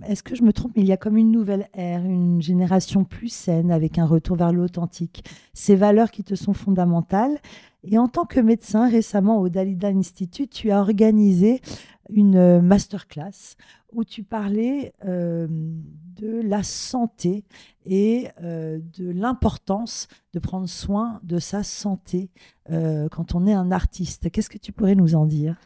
[0.08, 3.04] est-ce que je me trompe, mais il y a comme une nouvelle ère, une génération
[3.04, 5.24] plus saine avec un retour vers l'authentique,
[5.54, 7.38] ces valeurs qui te sont fondamentales.
[7.84, 11.60] Et en tant que médecin, récemment au Dalida Institute, tu as organisé
[12.08, 13.56] une euh, masterclass
[13.92, 17.44] où tu parlais euh, de la santé
[17.84, 22.30] et euh, de l'importance de prendre soin de sa santé
[22.70, 24.30] quand on est un artiste.
[24.30, 25.56] Qu'est-ce que tu pourrais nous en dire?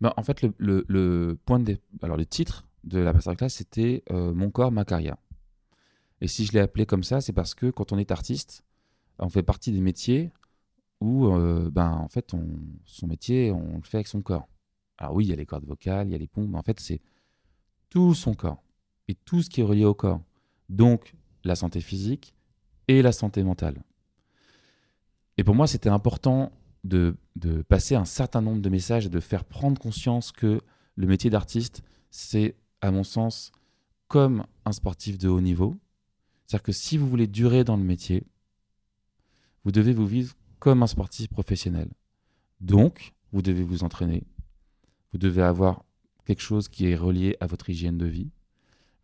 [0.00, 1.76] Ben, En fait, le, point de...
[2.00, 5.16] Alors, le titre de la masterclass, c'était Mon corps, ma carrière.
[6.20, 8.62] Et si je l'ai appelé comme ça, c'est parce que quand on est artiste,
[9.18, 10.30] on fait partie des métiers
[11.00, 11.28] où,
[11.72, 12.46] ben, en fait, on,
[12.84, 14.46] son métier, on le fait avec son corps.
[14.98, 16.62] Alors oui, il y a les cordes vocales, il y a les pompes, mais en
[16.62, 17.00] fait, c'est
[17.88, 18.62] tout son corps
[19.06, 20.20] et tout ce qui est relié au corps.
[20.68, 22.34] Donc, la santé physique
[22.88, 23.82] et la santé mentale.
[25.36, 26.52] Et pour moi, c'était important
[26.84, 27.16] de,
[27.68, 30.60] passer un certain nombre de messages et de faire prendre conscience que
[30.96, 33.52] le métier d'artiste, c'est, à mon sens,
[34.08, 35.78] comme un sportif de haut niveau.
[36.46, 38.26] C'est-à-dire que si vous voulez durer dans le métier,
[39.64, 41.88] vous devez vous vivre comme un sportif professionnel.
[42.60, 44.24] Donc, vous devez vous entraîner,
[45.12, 45.84] vous devez avoir
[46.24, 48.30] quelque chose qui est relié à votre hygiène de vie.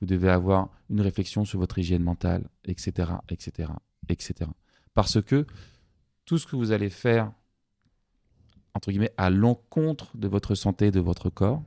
[0.00, 3.70] Vous devez avoir une réflexion sur votre hygiène mentale, etc., etc.,
[4.08, 4.50] etc.
[4.92, 5.46] Parce que
[6.24, 7.32] tout ce que vous allez faire,
[8.74, 11.62] entre guillemets, à l'encontre de votre santé, de votre corps,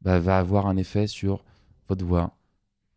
[0.00, 1.44] bah, va avoir un effet sur
[1.88, 2.36] votre voix,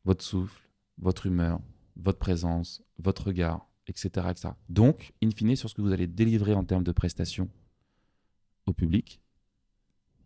[0.05, 1.59] votre souffle, votre humeur,
[1.95, 4.49] votre présence, votre regard, etc., etc.
[4.69, 7.49] Donc, in fine, sur ce que vous allez délivrer en termes de prestations
[8.65, 9.21] au public,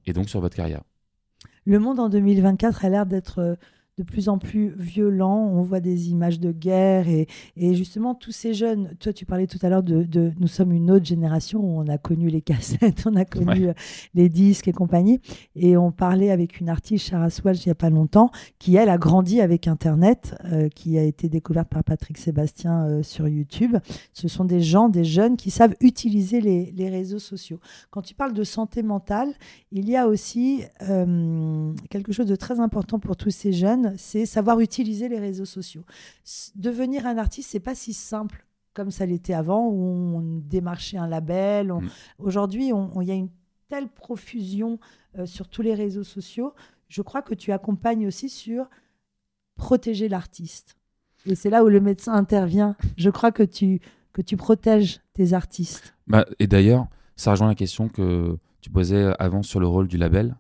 [0.06, 0.84] et donc sur votre carrière?
[1.66, 3.56] Le monde en 2024 a l'air d'être euh,
[3.98, 5.50] de plus en plus violent.
[5.54, 8.94] On voit des images de guerre et, justement tous ces jeunes.
[9.00, 11.98] Toi, tu parlais tout à l'heure de, nous sommes une autre génération où on a
[11.98, 13.74] connu les cassettes, on a connu euh,
[14.14, 15.22] les disques et compagnie.
[15.56, 18.90] Et on parlait avec une artiste, Sarah Swalch, il n'y a pas longtemps, qui elle
[18.90, 23.78] a grandi avec Internet, euh, qui a été découverte par Patrick Sébastien euh, sur YouTube.
[24.12, 27.60] Ce sont des gens, des jeunes qui savent utiliser les, les réseaux sociaux.
[27.92, 29.34] Quand tu parles de santé mentale,
[29.72, 30.64] il y a aussi
[31.90, 35.84] quelque chose de très important pour tous ces jeunes c'est savoir utiliser les réseaux sociaux.
[36.56, 41.08] Devenir un artiste, c'est pas si simple comme ça l'était avant, où on démarchait un
[41.08, 41.72] label.
[41.72, 41.90] Mm.
[42.20, 43.30] Aujourd'hui, il y a une
[43.70, 44.80] telle profusion
[45.18, 46.54] euh, sur tous les réseaux sociaux.
[46.88, 48.70] Je crois que tu accompagnes aussi sur
[49.56, 50.76] protéger l'artiste.
[51.26, 52.76] Et c'est là où le médecin intervient.
[52.98, 53.80] Je crois que tu,
[54.14, 55.96] que tu protèges tes artistes.
[56.06, 59.98] Bah, et d'ailleurs, ça rejoint la question que tu posais avant sur le rôle du
[59.98, 60.36] label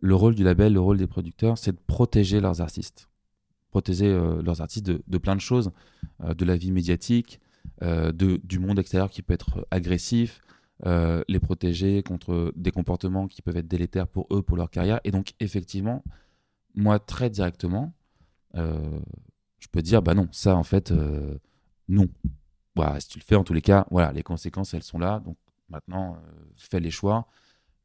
[0.00, 3.08] le rôle du label, le rôle des producteurs, c'est de protéger leurs artistes.
[3.70, 5.72] Protéger euh, leurs artistes de, plein de choses,
[6.22, 7.40] euh, de la vie médiatique,
[7.82, 10.40] euh, de, du monde extérieur qui peut être agressif,
[10.84, 15.00] les protéger contre des comportements qui peuvent être délétères pour eux, pour leur carrière.
[15.02, 16.04] Et donc, effectivement,
[16.76, 17.92] moi, très directement,
[18.54, 20.94] je peux dire, bah non, ça, en fait,
[21.88, 22.06] non.
[22.76, 25.18] Voilà, si tu le fais, en tous les cas, voilà, les conséquences, elles sont là.
[25.18, 25.36] Donc,
[25.68, 26.16] maintenant,
[26.54, 27.26] fais les choix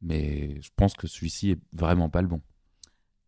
[0.04, 2.42] mais je pense que celui-ci est vraiment pas le bon.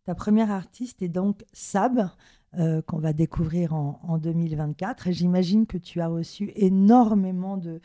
[0.04, 2.10] Ta première artiste est donc Sab,
[2.58, 5.08] euh, qu'on va découvrir en, 2024.
[5.08, 7.80] Et j'imagine que tu as reçu énormément de,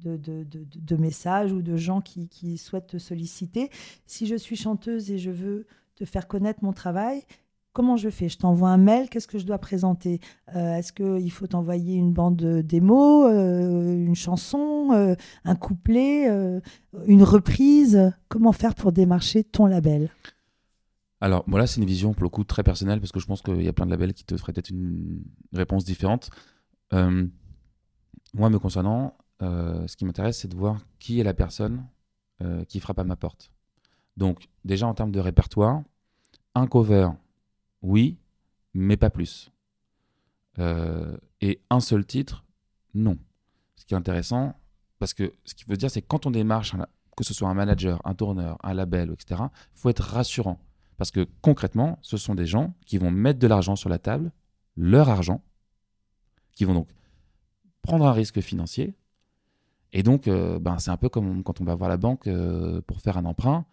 [0.00, 3.70] de, de, de, messages ou de gens qui, qui, souhaitent te solliciter.
[4.06, 5.66] Si je suis chanteuse et je veux
[5.96, 7.24] te faire connaître mon travail,
[7.72, 8.28] comment je fais?
[8.28, 10.20] Je t'envoie un mail, qu'est-ce que je dois présenter?
[10.54, 15.14] Euh, Est-ce qu'il faut t'envoyer une bande démo, euh, une chanson, euh,
[15.44, 16.26] un couplet,
[17.06, 18.12] une reprise?
[18.28, 20.10] Comment faire pour démarcher ton label?
[21.20, 23.42] Alors, moi là, c'est une vision pour le coup très personnelle parce que je pense
[23.42, 26.30] qu'il y a plein de labels qui te feraient peut-être une réponse différente.
[26.90, 31.84] moi, me concernant, ce qui m'intéresse, c'est de voir qui est la personne
[32.68, 33.52] qui frappe à ma porte.
[34.16, 35.82] Donc, déjà en termes de répertoire,
[36.54, 37.08] un cover
[37.82, 38.18] oui,
[38.74, 39.52] mais pas plus.
[40.58, 42.44] Euh, et un seul titre,
[42.94, 43.18] non.
[43.76, 44.54] Ce qui est intéressant,
[44.98, 46.74] parce que ce qui veut dire, c'est que quand on démarche,
[47.16, 49.42] que ce soit un manager, un tourneur, un label, etc.,
[49.74, 50.60] il faut être rassurant.
[50.96, 54.30] Parce que concrètement, ce sont des gens qui vont mettre de l'argent sur la table,
[54.76, 55.42] leur argent,
[56.54, 56.88] qui vont donc
[57.82, 58.94] prendre un risque financier.
[59.92, 62.80] Et donc, euh, ben, c'est un peu comme quand on va voir la banque euh,
[62.82, 63.66] pour faire un emprunt.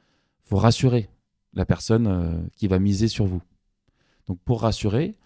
[0.45, 1.09] Il faut rassurer
[1.53, 3.41] la personne qui va miser sur vous.
[4.29, 5.17] Donc, pour rassurer,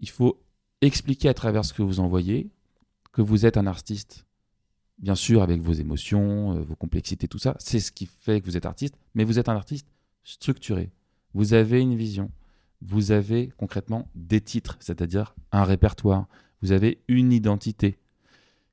[0.00, 0.40] il faut
[0.82, 2.50] expliquer à travers ce que vous envoyez
[3.10, 4.26] que vous êtes un artiste,
[4.98, 7.56] bien sûr, avec vos émotions, vos complexités, tout ça.
[7.58, 9.88] C'est ce qui fait que vous êtes artiste, mais vous êtes un artiste
[10.22, 10.92] structuré.
[11.34, 12.30] Vous avez une vision.
[12.82, 16.28] Vous avez concrètement des titres, c'est-à-dire un répertoire.
[16.62, 17.98] Vous avez une identité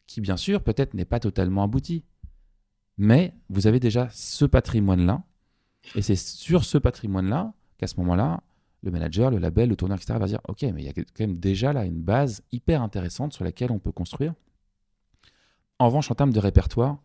[0.05, 2.03] qui bien sûr peut-être n'est pas totalement abouti.
[2.97, 5.23] Mais vous avez déjà ce patrimoine-là,
[5.95, 8.43] et c'est sur ce patrimoine-là qu'à ce moment-là,
[8.87, 10.17] le manager, le label, le tourneur, etc.
[10.17, 13.33] va dire, OK, mais il y a quand même déjà là une base hyper intéressante
[13.33, 14.33] sur laquelle on peut construire.
[15.79, 16.97] En revanche, en termes de répertoire,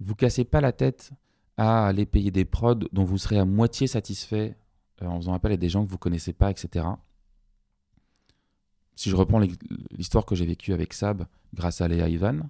[0.00, 1.12] vous cassez pas la tête
[1.56, 4.56] à aller payer des prods dont vous serez à moitié satisfait
[5.02, 6.86] euh, en faisant appel à des gens que vous connaissez pas, etc.
[8.96, 9.40] Si je reprends
[9.92, 11.24] l'histoire que j'ai vécue avec Sab,
[11.54, 12.40] grâce à Léa Ivan,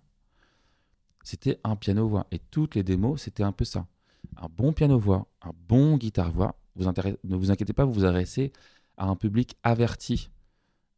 [1.23, 2.27] c'était un piano-voix.
[2.31, 3.87] Et toutes les démos, c'était un peu ça.
[4.39, 6.57] Un bon piano-voix, un bon guitare-voix.
[6.77, 8.53] Ne vous inquiétez pas, vous vous adressez
[8.99, 10.31] à un public averti.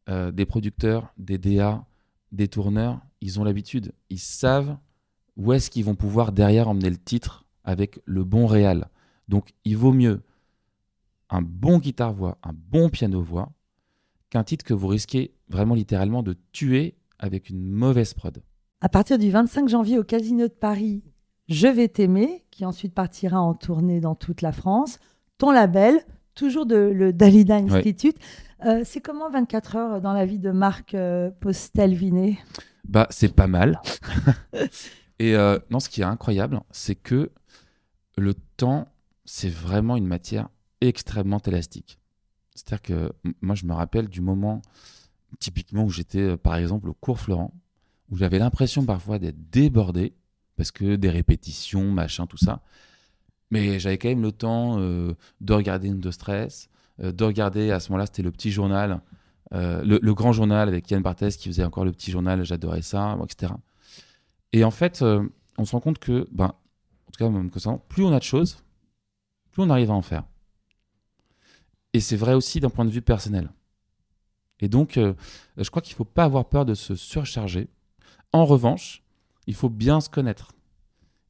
[0.09, 1.85] Euh, des producteurs, des DA,
[2.31, 3.93] des tourneurs, ils ont l'habitude.
[4.09, 4.77] Ils savent
[5.37, 8.89] où est-ce qu'ils vont pouvoir derrière emmener le titre avec le bon réal.
[9.27, 10.21] Donc il vaut mieux
[11.29, 13.51] un bon guitare-voix, un bon piano-voix,
[14.29, 18.41] qu'un titre que vous risquez vraiment littéralement de tuer avec une mauvaise prod.
[18.81, 21.03] À partir du 25 janvier au Casino de Paris,
[21.47, 24.99] Je vais t'aimer, qui ensuite partira en tournée dans toute la France.
[25.37, 25.99] Ton label,
[26.41, 28.17] toujours de le Dalida Institute.
[28.65, 32.39] Euh, c'est comment 24 heures dans la vie de Marc euh, Postel-Vinet
[32.83, 33.79] Bah, c'est pas mal.
[35.19, 37.29] Et euh, non, ce qui est incroyable, c'est que
[38.17, 38.87] le temps,
[39.23, 40.49] c'est vraiment une matière
[40.81, 41.99] extrêmement élastique.
[42.55, 43.11] C'est-à-dire que
[43.43, 44.63] moi, je me rappelle du moment
[45.39, 47.53] typiquement où j'étais, par exemple, au cours Florent,
[48.09, 50.15] où j'avais l'impression parfois d'être débordé,
[50.57, 52.63] parce que des répétitions, machin, tout ça.
[53.51, 56.69] Mais j'avais quand même le temps euh, de regarder une de stress,
[57.01, 59.01] euh, de regarder, à ce moment-là, c'était le petit journal,
[59.53, 63.51] le, grand journal avec Yann Barthès qui faisait encore le petit journal, j'adorais ça, etc.
[64.53, 65.03] Et en fait,
[65.57, 68.23] on se rend compte que, ben, en tout cas, même ça, plus on a de
[68.23, 68.63] choses,
[69.51, 70.23] plus on arrive à en faire.
[71.93, 73.51] Et c'est vrai aussi d'un point de vue personnel.
[74.61, 75.13] Et donc, euh,
[75.57, 77.67] je crois qu'il ne faut pas avoir peur de se surcharger.
[78.31, 79.03] En revanche,
[79.47, 80.53] il faut bien se connaître.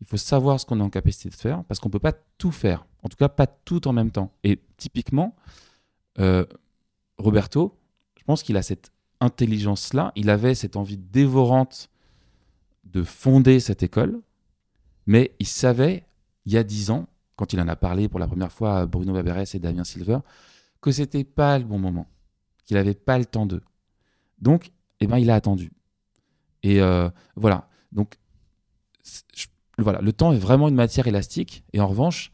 [0.02, 2.14] Il faut savoir ce qu'on est en capacité de faire, parce qu'on ne peut pas
[2.38, 2.86] tout faire.
[3.04, 4.32] En tout cas, pas tout en même temps.
[4.44, 5.36] Et typiquement,
[6.20, 6.46] euh,
[7.18, 7.78] Roberto,
[8.18, 11.90] je pense qu'il a cette intelligence-là, il avait cette envie dévorante
[12.84, 14.20] de fonder cette école,
[15.06, 16.06] mais il savait,
[16.46, 18.86] il y a dix ans, quand il en a parlé pour la première fois à
[18.86, 20.20] Bruno Baberes et Damien Silver,
[20.82, 22.08] que c'était pas le bon moment
[22.66, 23.64] qu'il n'avait pas le temps d'eux.
[24.40, 25.72] Donc, eh ben, il a attendu.
[26.64, 27.70] Et euh, voilà.
[27.92, 28.18] Donc,
[29.84, 31.64] voilà, le temps est vraiment une matière élastique.
[31.74, 32.32] Et en revanche,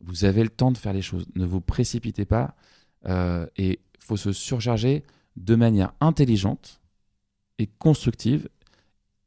[0.00, 1.26] vous avez le temps de faire les choses.
[1.34, 2.54] Ne vous précipitez pas.
[3.06, 5.04] Euh, et il faut se surcharger
[5.36, 6.80] de manière intelligente
[7.58, 8.48] et constructive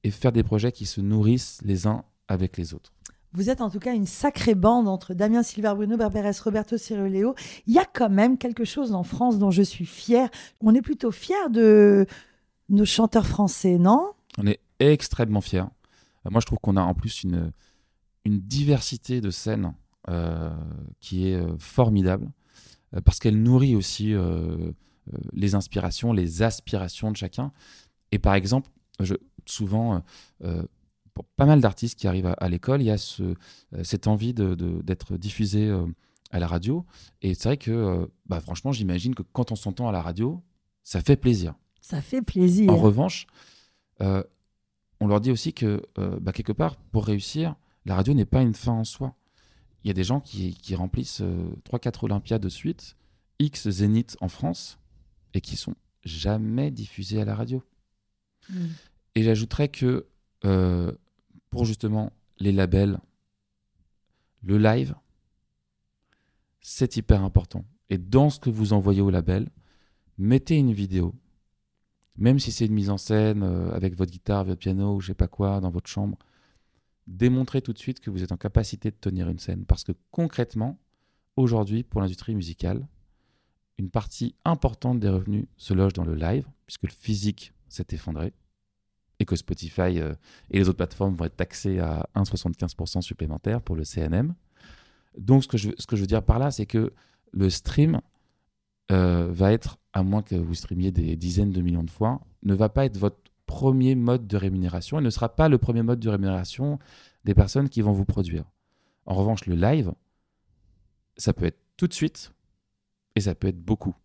[0.04, 2.92] et faire des projets qui se nourrissent les uns avec les autres.
[3.36, 7.34] Vous êtes en tout cas une sacrée bande entre Damien Silver, Bruno Barberes, Roberto Ciruléo.
[7.66, 10.30] Il y a quand même quelque chose en France dont je suis fière.
[10.62, 12.06] On est plutôt fiers de
[12.70, 14.12] nos chanteurs français, non?
[14.38, 15.66] On est extrêmement fiers.
[16.26, 17.52] Euh, moi, je trouve qu'on a en plus une,
[18.26, 19.74] une diversité de scènes
[20.10, 20.56] euh,
[21.00, 22.32] qui est euh, formidable
[23.06, 24.14] parce qu'elle nourrit aussi
[25.32, 27.52] les inspirations, les aspirations de chacun.
[28.12, 28.70] Et par exemple,
[29.00, 29.16] je,
[29.48, 30.04] souvent,
[31.14, 33.36] pour pas mal d'artistes qui arrivent à, l'école, il y a ce,
[33.84, 35.86] cette envie d'être diffusé euh,
[36.32, 36.86] à la radio.
[37.22, 40.42] Et c'est vrai que, bah, franchement, j'imagine que quand on s'entend à la radio,
[40.84, 41.54] ça fait plaisir.
[41.82, 42.72] Ça fait plaisir.
[42.72, 43.28] En revanche,
[45.04, 45.82] on leur dit aussi que,
[46.22, 49.16] bah, quelque part, pour réussir, la radio n'est pas une fin en soi.
[49.84, 51.22] Il y a des gens qui, qui remplissent
[51.70, 52.96] 3-4 Olympiades de suite,
[53.40, 54.80] X Zénith en France,
[55.34, 57.62] et qui sont jamais diffusés à la radio.
[58.50, 58.68] Hmm.
[59.16, 60.08] Et j'ajouterais que
[61.50, 63.00] pour justement les labels,
[64.42, 64.96] le live,
[66.62, 67.66] c'est hyper important.
[67.90, 69.50] Et dans ce que vous envoyez au label,
[70.18, 71.14] mettez une vidéo.
[72.18, 75.08] Même si c'est une mise en scène euh, avec votre guitare, votre piano ou je
[75.08, 76.18] sais pas quoi dans votre chambre,
[77.08, 79.66] démontrez tout de suite que vous êtes en capacité de tenir une scène.
[79.66, 80.80] Parce que concrètement,
[81.36, 82.88] aujourd'hui, pour l'industrie musicale,
[83.78, 88.34] une partie importante des revenus se loge dans le live, puisque le physique s'est effondré
[89.20, 90.14] et que Spotify euh,
[90.52, 94.36] et les autres plateformes vont être taxées à 1,75% supplémentaire pour le CNM.
[95.18, 96.94] Donc, ce que je, ce que je veux dire par là, c'est que
[97.32, 98.02] le stream
[98.92, 102.54] euh, va être, à moins que vous streamiez des dizaines de millions de fois, ne
[102.54, 106.00] va pas être votre premier mode de rémunération et ne sera pas le premier mode
[106.00, 106.80] de rémunération
[107.24, 108.46] des personnes qui vont vous produire.
[109.06, 109.94] En revanche, le live,
[111.18, 112.34] ça peut être tout de suite
[113.16, 113.96] et ça peut être beaucoup.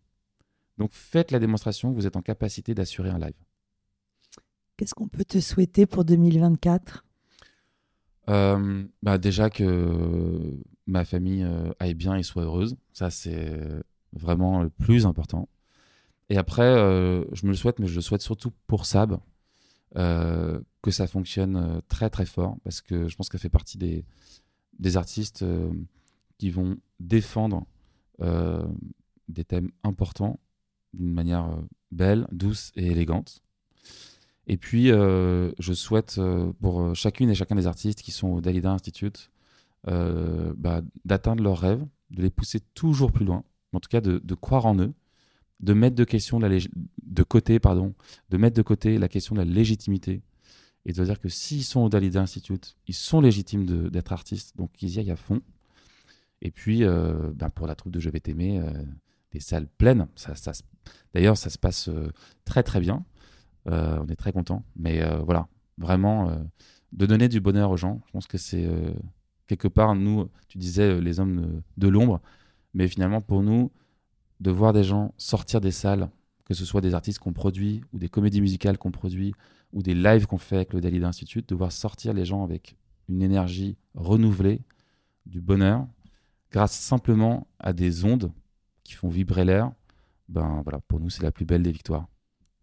[0.77, 3.33] Donc faites la démonstration que vous êtes en capacité d'assurer un live.
[4.77, 7.05] Qu'est-ce qu'on peut te souhaiter pour 2024
[8.29, 12.77] euh, bah Déjà que ma famille euh, aille bien et soit heureuse.
[12.93, 13.59] Ça, c'est
[14.13, 15.49] vraiment le plus important.
[16.29, 19.19] Et après, euh, je me le souhaite, mais je le souhaite surtout pour Sab,
[19.95, 24.05] que ça fonctionne très très fort, parce que je pense qu'elle fait partie des,
[24.77, 25.43] des artistes
[26.37, 27.65] qui vont défendre
[29.27, 30.39] des thèmes importants
[30.93, 31.57] d'une manière
[31.91, 33.41] belle, douce et élégante.
[34.49, 38.29] Et puis, euh, je souhaite euh, pour euh, chacune et chacun des artistes qui sont
[38.29, 39.31] au Dalida Institute
[39.85, 44.65] bah, d'atteindre leurs rêves, de les pousser toujours plus loin, en tout cas de, croire
[44.65, 44.93] en eux,
[45.59, 47.93] de mettre de, côté, pardon,
[48.29, 50.21] de mettre de côté la question de la légitimité
[50.85, 54.81] et de dire que s'ils sont au Dalida Institute, ils sont légitimes d'être artistes, donc
[54.81, 55.41] ils y aillent à fond.
[56.41, 56.83] Et puis,
[57.35, 58.63] bah, pour la troupe de Je vais t'aimer,
[59.33, 60.07] des salles pleines.
[60.15, 60.53] Ça, ça
[61.13, 61.89] D'ailleurs, ça se passe
[62.45, 63.03] très très bien.
[63.67, 64.63] Euh, on est très content.
[64.75, 65.47] Mais euh, voilà,
[65.77, 66.35] vraiment, euh,
[66.93, 68.67] de donner du bonheur aux gens, je pense que c'est
[69.47, 72.21] quelque part, nous, tu disais les hommes de, l'ombre,
[72.73, 73.71] mais finalement, pour nous,
[74.39, 76.09] de voir des gens sortir des salles,
[76.45, 79.33] que ce soit des artistes qu'on produit, ou des comédies musicales qu'on produit,
[79.73, 82.75] ou des lives qu'on fait avec le Dalida Institute, de voir sortir les gens avec
[83.07, 84.61] une énergie renouvelée,
[85.25, 85.85] du bonheur,
[86.51, 88.31] grâce simplement à des ondes
[88.83, 89.71] qui font vibrer l'air,
[90.27, 92.07] ben voilà, pour nous, c'est la plus belle des victoires.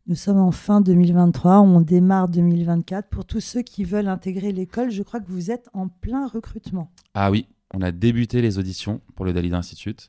[0.08, 3.08] Nous sommes en fin 2023, on démarre 2024.
[3.08, 6.92] Pour tous ceux qui veulent intégrer l'école, je crois que vous êtes en plein recrutement.
[7.14, 10.08] Ah oui, on a débuté les auditions pour le Dalida Institute.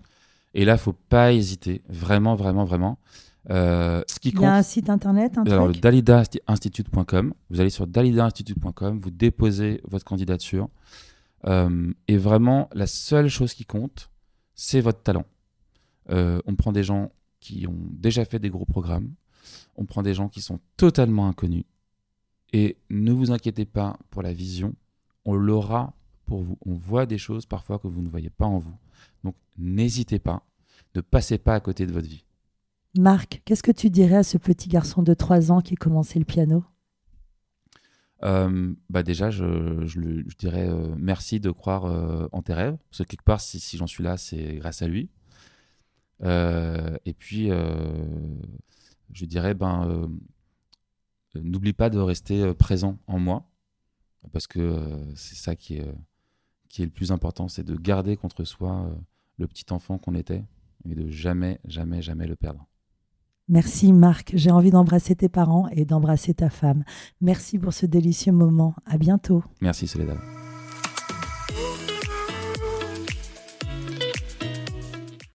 [0.57, 2.97] Et là, il faut pas hésiter, vraiment, vraiment, vraiment.
[3.51, 7.33] Euh, ce qui compte, Il y a un site internet, un Alors, dalidainstitute.com.
[7.51, 10.67] Vous allez sur dalidainstitute.com, vous déposez votre candidature.
[11.45, 14.09] Euh, et vraiment, la seule chose qui compte,
[14.55, 15.25] c'est votre talent.
[16.09, 19.13] Euh, on prend des gens qui ont déjà fait des gros programmes,
[19.75, 21.65] on prend des gens qui sont totalement inconnus.
[22.51, 24.73] Et ne vous inquiétez pas pour la vision,
[25.23, 25.93] on l'aura
[26.25, 26.57] pour vous.
[26.65, 28.75] On voit des choses parfois que vous ne voyez pas en vous.
[29.27, 30.47] Donc n'hésitez pas,
[30.95, 32.23] ne passez pas à côté de votre vie.
[32.97, 36.23] Marc, qu'est-ce que tu dirais à ce petit garçon de 3 ans qui commençait le
[36.23, 36.63] piano?
[38.23, 42.77] Euh, bah déjà, je, je, dirais euh, merci de croire euh, en tes rêves.
[42.89, 45.09] Parce que quelque part, si, si j'en suis là, c'est grâce à lui.
[46.23, 47.49] et puis,
[49.11, 50.09] je dirais, ben,
[51.35, 53.51] n'oublie pas de rester présent en moi,
[54.31, 54.79] parce que
[55.17, 55.93] c'est ça qui est,
[56.69, 58.89] qui est le plus important, c'est de garder contre soi
[59.37, 60.43] le petit enfant qu'on était
[60.85, 62.65] et de jamais, jamais, jamais le perdre.
[63.49, 66.83] Merci Marc, j'ai envie d'embrasser tes parents et d'embrasser ta femme.
[67.21, 68.75] Merci pour ce délicieux moment.
[68.85, 69.43] À bientôt.
[69.61, 70.17] Merci Soledad.